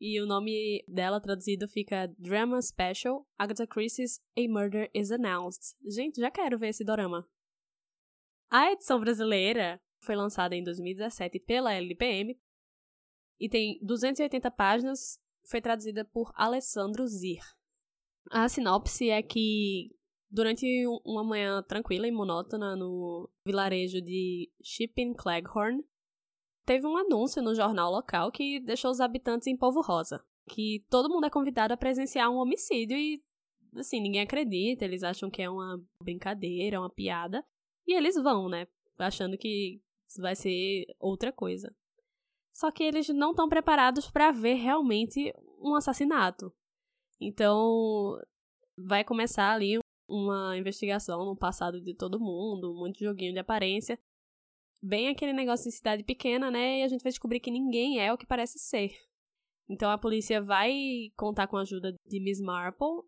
e 0.00 0.20
o 0.20 0.26
nome 0.26 0.82
dela 0.88 1.20
traduzido 1.20 1.68
fica 1.68 2.06
Drama 2.18 2.60
Special 2.62 3.26
Agatha 3.38 3.66
Christie's 3.66 4.18
A 4.36 4.48
Murder 4.48 4.90
is 4.94 5.10
Announced. 5.10 5.76
Gente, 5.84 6.20
já 6.20 6.30
quero 6.30 6.58
ver 6.58 6.68
esse 6.68 6.82
dorama. 6.82 7.28
A 8.48 8.72
edição 8.72 8.98
brasileira 8.98 9.80
foi 10.00 10.16
lançada 10.16 10.56
em 10.56 10.64
2017 10.64 11.38
pela 11.40 11.74
LPM 11.74 12.38
e 13.38 13.48
tem 13.48 13.78
280 13.82 14.50
páginas. 14.50 15.18
Foi 15.46 15.60
traduzida 15.60 16.04
por 16.04 16.32
Alessandro 16.34 17.06
Zir. 17.06 17.42
A 18.30 18.48
sinopse 18.48 19.10
é 19.10 19.22
que 19.22 19.90
durante 20.30 20.64
uma 21.04 21.24
manhã 21.24 21.62
tranquila 21.62 22.06
e 22.06 22.12
monótona 22.12 22.76
no 22.76 23.28
vilarejo 23.44 24.00
de 24.00 24.50
Shipping 24.62 25.14
Cleghorn, 25.14 25.84
teve 26.70 26.86
um 26.86 26.96
anúncio 26.96 27.42
no 27.42 27.52
jornal 27.52 27.90
local 27.90 28.30
que 28.30 28.60
deixou 28.60 28.92
os 28.92 29.00
habitantes 29.00 29.48
em 29.48 29.56
polvo 29.56 29.80
rosa. 29.80 30.24
Que 30.48 30.84
todo 30.88 31.08
mundo 31.08 31.26
é 31.26 31.30
convidado 31.30 31.74
a 31.74 31.76
presenciar 31.76 32.30
um 32.30 32.36
homicídio 32.36 32.96
e, 32.96 33.20
assim, 33.74 34.00
ninguém 34.00 34.20
acredita, 34.20 34.84
eles 34.84 35.02
acham 35.02 35.28
que 35.28 35.42
é 35.42 35.50
uma 35.50 35.84
brincadeira, 36.00 36.78
uma 36.78 36.88
piada. 36.88 37.44
E 37.88 37.96
eles 37.96 38.14
vão, 38.14 38.48
né? 38.48 38.68
Achando 38.96 39.36
que 39.36 39.82
vai 40.16 40.36
ser 40.36 40.84
outra 41.00 41.32
coisa. 41.32 41.74
Só 42.54 42.70
que 42.70 42.84
eles 42.84 43.08
não 43.08 43.30
estão 43.32 43.48
preparados 43.48 44.08
para 44.08 44.30
ver 44.30 44.54
realmente 44.54 45.34
um 45.58 45.74
assassinato. 45.74 46.54
Então, 47.20 48.16
vai 48.78 49.02
começar 49.02 49.52
ali 49.52 49.80
uma 50.08 50.56
investigação 50.56 51.24
no 51.24 51.36
passado 51.36 51.80
de 51.80 51.96
todo 51.96 52.20
mundo, 52.20 52.72
muito 52.76 53.00
joguinho 53.00 53.32
de 53.32 53.40
aparência, 53.40 53.98
bem 54.82 55.08
aquele 55.08 55.32
negócio 55.32 55.70
de 55.70 55.76
cidade 55.76 56.02
pequena, 56.04 56.50
né? 56.50 56.80
E 56.80 56.82
a 56.82 56.88
gente 56.88 57.02
vai 57.02 57.10
descobrir 57.10 57.40
que 57.40 57.50
ninguém 57.50 58.00
é 58.00 58.12
o 58.12 58.18
que 58.18 58.26
parece 58.26 58.58
ser. 58.58 58.90
Então 59.68 59.90
a 59.90 59.98
polícia 59.98 60.42
vai 60.42 60.72
contar 61.16 61.46
com 61.46 61.56
a 61.56 61.62
ajuda 61.62 61.94
de 62.06 62.20
Miss 62.20 62.40
Marple, 62.40 63.04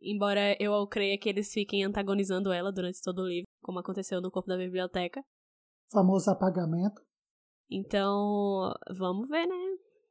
embora 0.00 0.56
eu 0.58 0.86
creia 0.86 1.18
que 1.18 1.28
eles 1.28 1.52
fiquem 1.52 1.84
antagonizando 1.84 2.52
ela 2.52 2.72
durante 2.72 3.02
todo 3.02 3.22
o 3.22 3.28
livro, 3.28 3.46
como 3.62 3.78
aconteceu 3.78 4.20
no 4.20 4.30
corpo 4.30 4.48
da 4.48 4.56
biblioteca. 4.56 5.22
famoso 5.92 6.30
apagamento. 6.30 7.02
Então, 7.70 8.72
vamos 8.96 9.28
ver, 9.28 9.46
né? 9.46 9.54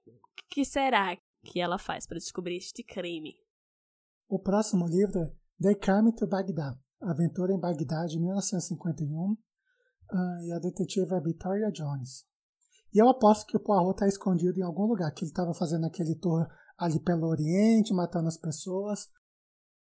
O 0.07 0.19
que 0.49 0.65
será 0.65 1.17
que 1.43 1.59
ela 1.59 1.77
faz 1.77 2.05
para 2.05 2.17
descobrir 2.17 2.57
este 2.57 2.83
crime? 2.83 3.33
O 4.27 4.39
próximo 4.39 4.85
livro 4.87 5.19
é 5.19 5.33
They 5.61 5.75
Come 5.75 6.13
to 6.15 6.27
Baghdad, 6.27 6.77
Aventura 7.01 7.53
em 7.53 7.59
Bagdá 7.59 8.05
de 8.05 8.19
1951, 8.19 9.37
uh, 10.11 10.43
e 10.45 10.53
a 10.53 10.59
detetive 10.59 11.13
é 11.13 11.21
Victoria 11.21 11.71
Jones. 11.71 12.25
E 12.93 12.97
eu 13.01 13.09
aposto 13.09 13.45
que 13.45 13.57
o 13.57 13.59
Poirot 13.59 13.91
está 13.91 14.07
escondido 14.07 14.59
em 14.59 14.63
algum 14.63 14.85
lugar, 14.85 15.11
que 15.13 15.23
ele 15.23 15.31
estava 15.31 15.53
fazendo 15.53 15.85
aquele 15.85 16.15
tour 16.15 16.47
ali 16.77 16.99
pelo 16.99 17.27
Oriente, 17.27 17.93
matando 17.93 18.27
as 18.27 18.37
pessoas. 18.37 19.09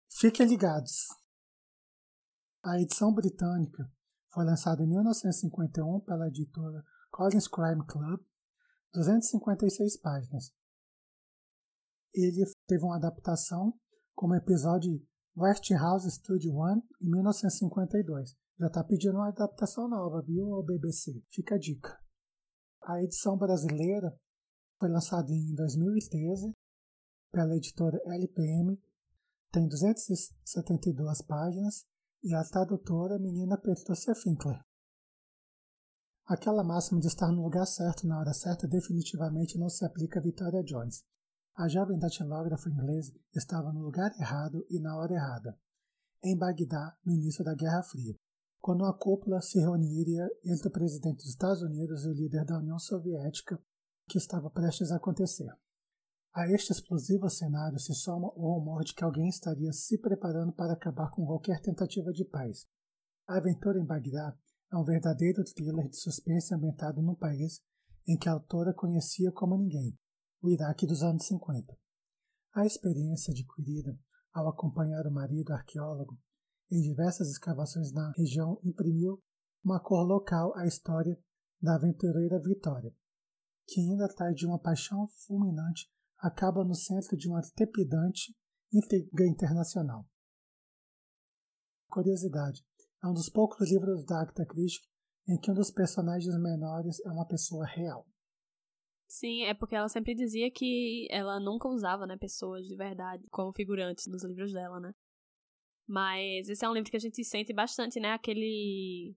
Fiquem 0.09 0.47
ligados. 0.47 1.09
A 2.63 2.81
edição 2.81 3.13
britânica 3.13 3.91
foi 4.33 4.45
lançada 4.45 4.83
em 4.83 4.87
1951 4.87 6.01
pela 6.01 6.29
editora 6.29 6.85
Collins 7.11 7.49
Crime 7.49 7.85
Club, 7.87 8.21
256 8.93 9.97
páginas. 10.01 10.53
Ele 12.15 12.45
teve 12.67 12.85
uma 12.85 12.97
adaptação 12.97 13.75
como 14.15 14.35
episódio 14.35 15.01
Westhouse 15.37 16.11
Studio 16.11 16.55
One 16.55 16.83
em 17.01 17.11
1952. 17.11 18.37
Já 18.61 18.67
está 18.67 18.85
pedindo 18.85 19.15
uma 19.15 19.29
adaptação 19.29 19.89
nova, 19.89 20.21
viu, 20.21 20.63
BBC? 20.63 21.25
Fica 21.31 21.55
a 21.55 21.59
dica. 21.59 21.99
A 22.83 23.03
edição 23.03 23.35
brasileira 23.39 24.15
foi 24.79 24.91
lançada 24.91 25.33
em 25.33 25.55
2013 25.55 26.55
pela 27.33 27.57
editora 27.57 27.99
LPM, 28.05 28.79
tem 29.51 29.67
272 29.67 31.23
páginas 31.23 31.87
e 32.23 32.35
a 32.35 32.45
tradutora 32.45 33.19
menina 33.19 33.57
Patrícia 33.57 34.15
Finkler. 34.15 34.61
Aquela 36.27 36.63
máxima 36.63 37.01
de 37.01 37.07
estar 37.07 37.33
no 37.33 37.43
lugar 37.43 37.65
certo 37.65 38.07
na 38.07 38.19
hora 38.19 38.35
certa 38.35 38.69
definitivamente 38.69 39.59
não 39.59 39.71
se 39.71 39.87
aplica 39.87 40.21
a 40.21 40.23
Victoria 40.23 40.63
Jones. 40.65 41.03
A 41.57 41.67
jovem 41.67 41.99
datilógrafa 41.99 42.69
inglesa 42.69 43.19
estava 43.35 43.73
no 43.73 43.81
lugar 43.81 44.13
errado 44.21 44.67
e 44.69 44.79
na 44.79 44.99
hora 44.99 45.15
errada, 45.15 45.59
em 46.23 46.37
Bagdá, 46.37 46.95
no 47.07 47.15
início 47.15 47.43
da 47.43 47.55
Guerra 47.55 47.83
Fria, 47.83 48.15
quando 48.61 48.83
uma 48.83 48.97
cúpula 48.97 49.41
se 49.41 49.59
reuniria 49.59 50.29
entre 50.45 50.69
o 50.69 50.71
presidente 50.71 51.17
dos 51.17 51.31
Estados 51.31 51.63
Unidos 51.63 52.05
e 52.05 52.09
o 52.09 52.13
líder 52.13 52.45
da 52.45 52.59
União 52.59 52.79
Soviética, 52.79 53.59
que 54.09 54.19
estava 54.19 54.51
prestes 54.51 54.93
a 54.93 54.97
acontecer. 54.97 55.51
A 56.35 56.47
este 56.49 56.73
explosivo 56.73 57.29
cenário 57.29 57.79
se 57.81 57.95
soma 57.95 58.29
o 58.37 58.55
rumor 58.55 58.85
de 58.85 58.95
que 58.95 59.03
alguém 59.03 59.29
estaria 59.29 59.73
se 59.73 59.99
preparando 59.99 60.53
para 60.53 60.75
acabar 60.75 61.11
com 61.11 61.25
qualquer 61.25 61.61
tentativa 61.61 62.13
de 62.13 62.25
paz. 62.25 62.67
A 63.27 63.39
aventura 63.39 63.81
em 63.81 63.85
Bagdá 63.85 64.37
é 64.73 64.77
um 64.77 64.85
verdadeiro 64.85 65.43
thriller 65.43 65.89
de 65.89 65.97
suspense 65.97 66.55
ambientado 66.55 67.03
num 67.03 67.17
país 67.17 67.61
em 68.07 68.17
que 68.17 68.29
a 68.29 68.33
autora 68.33 68.75
conhecia 68.75 69.33
como 69.33 69.57
ninguém, 69.57 69.99
o 70.43 70.51
Iraque 70.51 70.87
dos 70.87 71.03
anos 71.03 71.27
50. 71.27 71.77
A 72.55 72.67
experiência 72.67 73.33
adquirida 73.33 73.99
ao 74.33 74.49
acompanhar 74.49 75.07
o 75.07 75.13
marido 75.13 75.53
arqueólogo 75.53 76.19
em 76.71 76.81
diversas 76.81 77.29
escavações 77.29 77.93
na 77.93 78.13
região 78.17 78.61
imprimiu 78.63 79.23
uma 79.65 79.81
cor 79.81 80.07
local 80.07 80.57
à 80.57 80.67
história 80.67 81.19
da 81.61 81.75
aventureira 81.75 82.41
Vitória, 82.41 82.95
que 83.67 83.81
ainda 83.81 84.07
atrás 84.07 84.35
de 84.35 84.47
uma 84.47 84.59
paixão 84.59 85.07
fulminante 85.27 85.91
acaba 86.19 86.65
no 86.65 86.75
centro 86.75 87.17
de 87.17 87.29
uma 87.29 87.41
trepidante 87.55 88.35
intriga 88.73 89.27
internacional. 89.27 90.07
Curiosidade: 91.89 92.65
é 93.03 93.07
um 93.07 93.13
dos 93.13 93.29
poucos 93.29 93.71
livros 93.71 94.05
da 94.05 94.21
Agatha 94.21 94.47
Christie 94.47 94.89
em 95.29 95.39
que 95.39 95.51
um 95.51 95.55
dos 95.55 95.71
personagens 95.71 96.35
menores 96.41 96.99
é 97.05 97.11
uma 97.11 97.27
pessoa 97.27 97.67
real. 97.67 98.07
Sim, 99.07 99.43
é 99.43 99.55
porque 99.55 99.75
ela 99.75 99.89
sempre 99.89 100.15
dizia 100.15 100.51
que 100.51 101.09
ela 101.11 101.41
nunca 101.41 101.69
usava, 101.69 102.07
né, 102.07 102.17
pessoas 102.17 102.65
de 102.65 102.77
verdade 102.77 103.27
como 103.31 103.53
figurantes 103.53 104.07
nos 104.07 104.25
livros 104.25 104.53
dela, 104.53 104.79
né? 104.79 104.93
Mas 105.91 106.49
esse 106.49 106.65
é 106.65 106.69
um 106.69 106.73
livro 106.73 106.89
que 106.89 106.97
a 106.97 107.01
gente 107.01 107.25
sente 107.25 107.53
bastante, 107.53 107.99
né, 107.99 108.13
aquele 108.13 109.13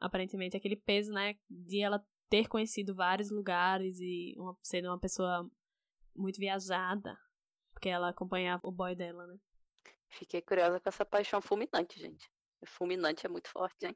aparentemente 0.00 0.56
aquele 0.56 0.74
peso, 0.74 1.12
né, 1.12 1.36
de 1.50 1.82
ela 1.82 2.02
ter 2.30 2.48
conhecido 2.48 2.94
vários 2.94 3.30
lugares 3.30 3.98
e 4.00 4.34
uma, 4.38 4.56
sendo 4.62 4.88
uma 4.88 4.98
pessoa 4.98 5.46
muito 6.16 6.38
viajada, 6.38 7.14
porque 7.74 7.90
ela 7.90 8.08
acompanhava 8.08 8.66
o 8.66 8.72
boy 8.72 8.96
dela, 8.96 9.26
né? 9.26 9.36
Fiquei 10.08 10.40
curiosa 10.40 10.80
com 10.80 10.88
essa 10.88 11.04
paixão 11.04 11.42
fulminante, 11.42 12.00
gente. 12.00 12.26
Fulminante 12.68 13.26
é 13.26 13.28
muito 13.28 13.50
forte, 13.50 13.84
hein? 13.84 13.94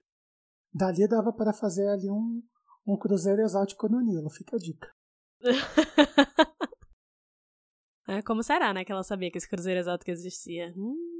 Dali 0.70 1.08
dava 1.08 1.32
para 1.32 1.54
fazer 1.54 1.88
ali 1.88 2.10
um, 2.10 2.42
um 2.86 2.98
cruzeiro 2.98 3.40
exótico 3.40 3.88
no 3.88 4.02
Nilo, 4.02 4.28
fica 4.28 4.56
a 4.56 4.58
dica. 4.58 4.94
é, 8.06 8.20
como 8.20 8.42
será, 8.42 8.74
né, 8.74 8.84
que 8.84 8.92
ela 8.92 9.02
sabia 9.02 9.30
que 9.30 9.38
esse 9.38 9.48
cruzeiro 9.48 9.80
exótico 9.80 10.10
existia? 10.10 10.74
Hum. 10.76 11.17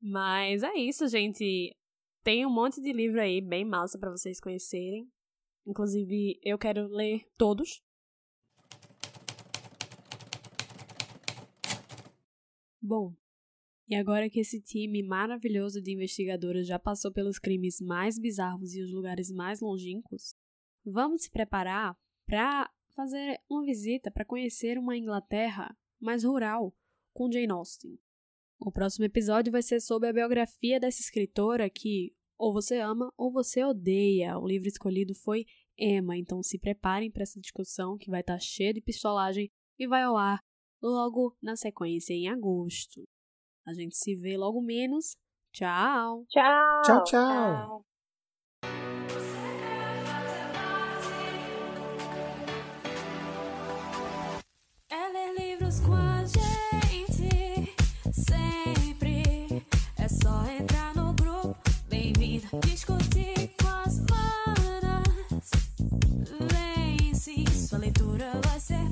Mas 0.00 0.62
é 0.62 0.74
isso, 0.74 1.08
gente. 1.08 1.76
Tem 2.22 2.44
um 2.46 2.50
monte 2.50 2.80
de 2.80 2.92
livro 2.92 3.20
aí 3.20 3.40
bem 3.40 3.64
massa 3.64 3.98
para 3.98 4.10
vocês 4.10 4.40
conhecerem. 4.40 5.10
Inclusive, 5.66 6.38
eu 6.42 6.58
quero 6.58 6.86
ler 6.88 7.26
todos. 7.36 7.82
Bom, 12.80 13.14
e 13.88 13.94
agora 13.94 14.30
que 14.30 14.40
esse 14.40 14.60
time 14.60 15.02
maravilhoso 15.02 15.82
de 15.82 15.92
investigadoras 15.92 16.66
já 16.66 16.78
passou 16.78 17.12
pelos 17.12 17.38
crimes 17.38 17.80
mais 17.80 18.18
bizarros 18.18 18.74
e 18.74 18.82
os 18.82 18.92
lugares 18.92 19.30
mais 19.30 19.60
longínquos, 19.60 20.34
vamos 20.84 21.22
se 21.24 21.30
preparar 21.30 21.96
para 22.26 22.70
fazer 22.94 23.40
uma 23.48 23.64
visita 23.64 24.10
para 24.10 24.24
conhecer 24.24 24.78
uma 24.78 24.96
Inglaterra 24.96 25.76
mais 26.00 26.24
rural 26.24 26.74
com 27.12 27.30
Jane 27.30 27.50
Austen. 27.50 27.98
O 28.60 28.72
próximo 28.72 29.04
episódio 29.04 29.52
vai 29.52 29.62
ser 29.62 29.80
sobre 29.80 30.08
a 30.08 30.12
biografia 30.12 30.80
dessa 30.80 31.00
escritora 31.00 31.70
que 31.70 32.12
ou 32.36 32.52
você 32.52 32.78
ama 32.78 33.12
ou 33.16 33.32
você 33.32 33.64
odeia. 33.64 34.38
O 34.38 34.46
livro 34.46 34.68
escolhido 34.68 35.14
foi 35.14 35.44
Emma, 35.76 36.16
então 36.16 36.42
se 36.42 36.58
preparem 36.58 37.10
para 37.10 37.22
essa 37.22 37.40
discussão 37.40 37.96
que 37.96 38.10
vai 38.10 38.20
estar 38.20 38.34
tá 38.34 38.40
cheia 38.40 38.72
de 38.72 38.80
pistolagem 38.80 39.50
e 39.78 39.86
vai 39.86 40.02
ao 40.02 40.16
ar 40.16 40.40
logo 40.82 41.36
na 41.42 41.56
sequência 41.56 42.14
em 42.14 42.28
agosto. 42.28 43.04
A 43.66 43.74
gente 43.74 43.96
se 43.96 44.14
vê 44.14 44.36
logo 44.36 44.60
menos. 44.60 45.16
Tchau. 45.52 46.24
Tchau. 46.28 46.82
Tchau, 46.84 47.04
tchau. 47.04 47.04
tchau. 47.04 47.87
Discutir 62.56 63.50
com 63.60 63.68
as 63.68 64.00
manas. 64.08 65.50
Vem 66.50 67.14
sim, 67.14 67.44
sua 67.46 67.78
leitura 67.78 68.32
vai 68.42 68.58
ser 68.58 68.88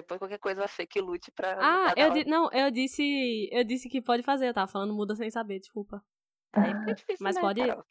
depois 0.00 0.18
qualquer 0.18 0.38
coisa 0.38 0.64
a 0.64 0.68
fake 0.68 1.00
lute 1.00 1.30
pra. 1.30 1.56
Ah, 1.60 1.94
eu 1.96 2.10
di... 2.12 2.24
não, 2.24 2.50
eu 2.52 2.70
disse, 2.70 3.48
eu 3.52 3.62
disse 3.64 3.88
que 3.88 4.00
pode 4.00 4.22
fazer, 4.22 4.48
eu 4.48 4.54
tava 4.54 4.70
falando 4.70 4.94
muda 4.94 5.14
sem 5.14 5.30
saber, 5.30 5.60
desculpa. 5.60 6.02
Aí 6.52 6.72
fica 6.80 6.94
difícil, 6.94 7.16
Mas 7.24 7.36
né, 7.36 7.40
pode- 7.42 7.66
Carol? 7.66 7.84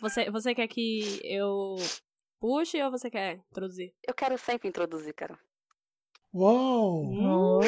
Você, 0.00 0.30
você 0.30 0.54
quer 0.54 0.68
que 0.68 1.20
eu 1.24 1.76
puxe 2.38 2.82
ou 2.82 2.90
você 2.90 3.10
quer 3.10 3.40
introduzir? 3.50 3.92
Eu 4.06 4.12
quero 4.14 4.36
sempre 4.36 4.68
introduzir, 4.68 5.14
cara. 5.14 5.38
Uou! 6.34 7.04
Hum, 7.04 7.60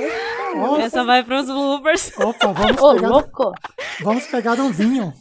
Nossa. 0.57 0.83
essa 0.83 1.05
vai 1.05 1.25
pros 1.25 1.47
bloopers. 1.47 2.13
Opa, 2.19 2.53
vamos 2.53 2.83
Ô, 2.83 2.95
pegar, 2.95 3.09
louco! 3.09 3.53
vamos 4.03 4.27
pegar 4.27 4.61
um 4.61 4.71
vinho. 4.71 5.13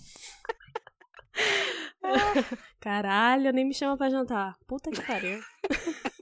Caralho, 2.80 3.52
nem 3.54 3.66
me 3.66 3.74
chama 3.74 3.96
pra 3.98 4.10
jantar. 4.10 4.58
Puta 4.68 4.90
que 4.92 5.02
pariu. 5.02 5.40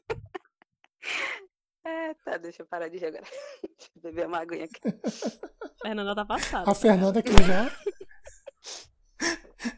É, 1.85 2.13
tá, 2.15 2.37
deixa 2.37 2.63
eu 2.63 2.65
parar 2.65 2.87
de 2.89 2.97
rir 2.97 3.05
agora. 3.07 3.23
Deixa 3.61 3.91
eu 3.95 4.01
beber 4.01 4.27
uma 4.27 4.39
aguinha 4.39 4.65
aqui. 4.65 4.81
Fernanda 5.81 6.15
tá 6.15 6.25
passada. 6.25 6.69
A 6.69 6.75
Fernanda 6.75 7.21
que 7.21 7.31
já. 7.31 7.69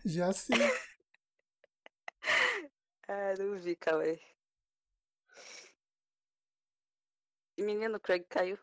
Já 0.06 0.34
se. 0.34 0.52
Ah, 3.08 3.34
não 3.40 3.58
vi, 3.60 3.76
Cauê. 3.76 4.20
Menino, 7.58 7.98
o 7.98 8.00
Craig 8.00 8.26
caiu. 8.30 8.58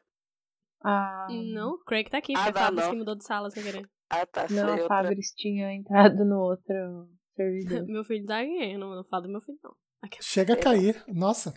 Ah, 0.82 1.26
Não, 1.30 1.78
Craig 1.84 2.08
tá 2.10 2.18
aqui, 2.18 2.34
Ah, 2.36 2.52
foi 2.52 2.70
não. 2.70 2.90
que 2.90 2.96
mudou 2.96 3.14
de 3.16 3.24
sala 3.24 3.50
sem 3.50 3.62
querer. 3.62 3.88
Ah, 4.10 4.26
tá. 4.26 4.46
não, 4.50 4.68
a 4.68 4.72
outra. 4.72 4.88
Fabris 4.88 5.32
tinha 5.34 5.72
entrado 5.72 6.24
no 6.26 6.38
outro 6.40 7.08
servidor. 7.34 7.86
meu 7.86 8.04
filho 8.04 8.26
tá 8.26 8.40
aqui, 8.40 8.76
não, 8.76 8.94
não 8.94 9.04
falo 9.04 9.22
do 9.24 9.28
meu 9.30 9.40
filho, 9.40 9.58
não. 9.64 9.74
Aqui. 10.02 10.18
Chega 10.22 10.52
a 10.54 10.60
cair. 10.60 11.02
Nossa. 11.08 11.54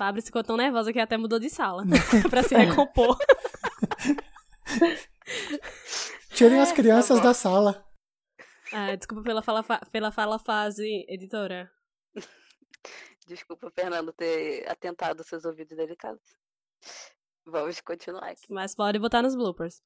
Fábio 0.00 0.22
ficou 0.22 0.42
tão 0.42 0.56
nervosa 0.56 0.94
que 0.94 0.98
até 0.98 1.18
mudou 1.18 1.38
de 1.38 1.50
sala 1.50 1.84
pra 2.30 2.42
se 2.42 2.54
recompor. 2.56 3.18
Tirem 6.34 6.58
as 6.58 6.70
tá 6.70 6.74
crianças 6.74 7.18
bom. 7.18 7.24
da 7.26 7.34
sala. 7.34 7.86
Ah, 8.72 8.96
desculpa 8.96 9.22
pela 9.22 9.42
fala, 9.42 9.62
fa- 9.62 9.82
pela 9.92 10.10
fala 10.10 10.38
fase, 10.38 11.04
editora. 11.06 11.70
Desculpa, 13.26 13.70
Fernando, 13.70 14.10
ter 14.14 14.66
atentado 14.70 15.22
seus 15.22 15.44
ouvidos 15.44 15.76
delicados. 15.76 16.22
Vamos 17.44 17.78
continuar 17.82 18.30
aqui. 18.30 18.46
Mas 18.48 18.74
pode 18.74 18.98
botar 18.98 19.20
nos 19.20 19.36
bloopers. 19.36 19.82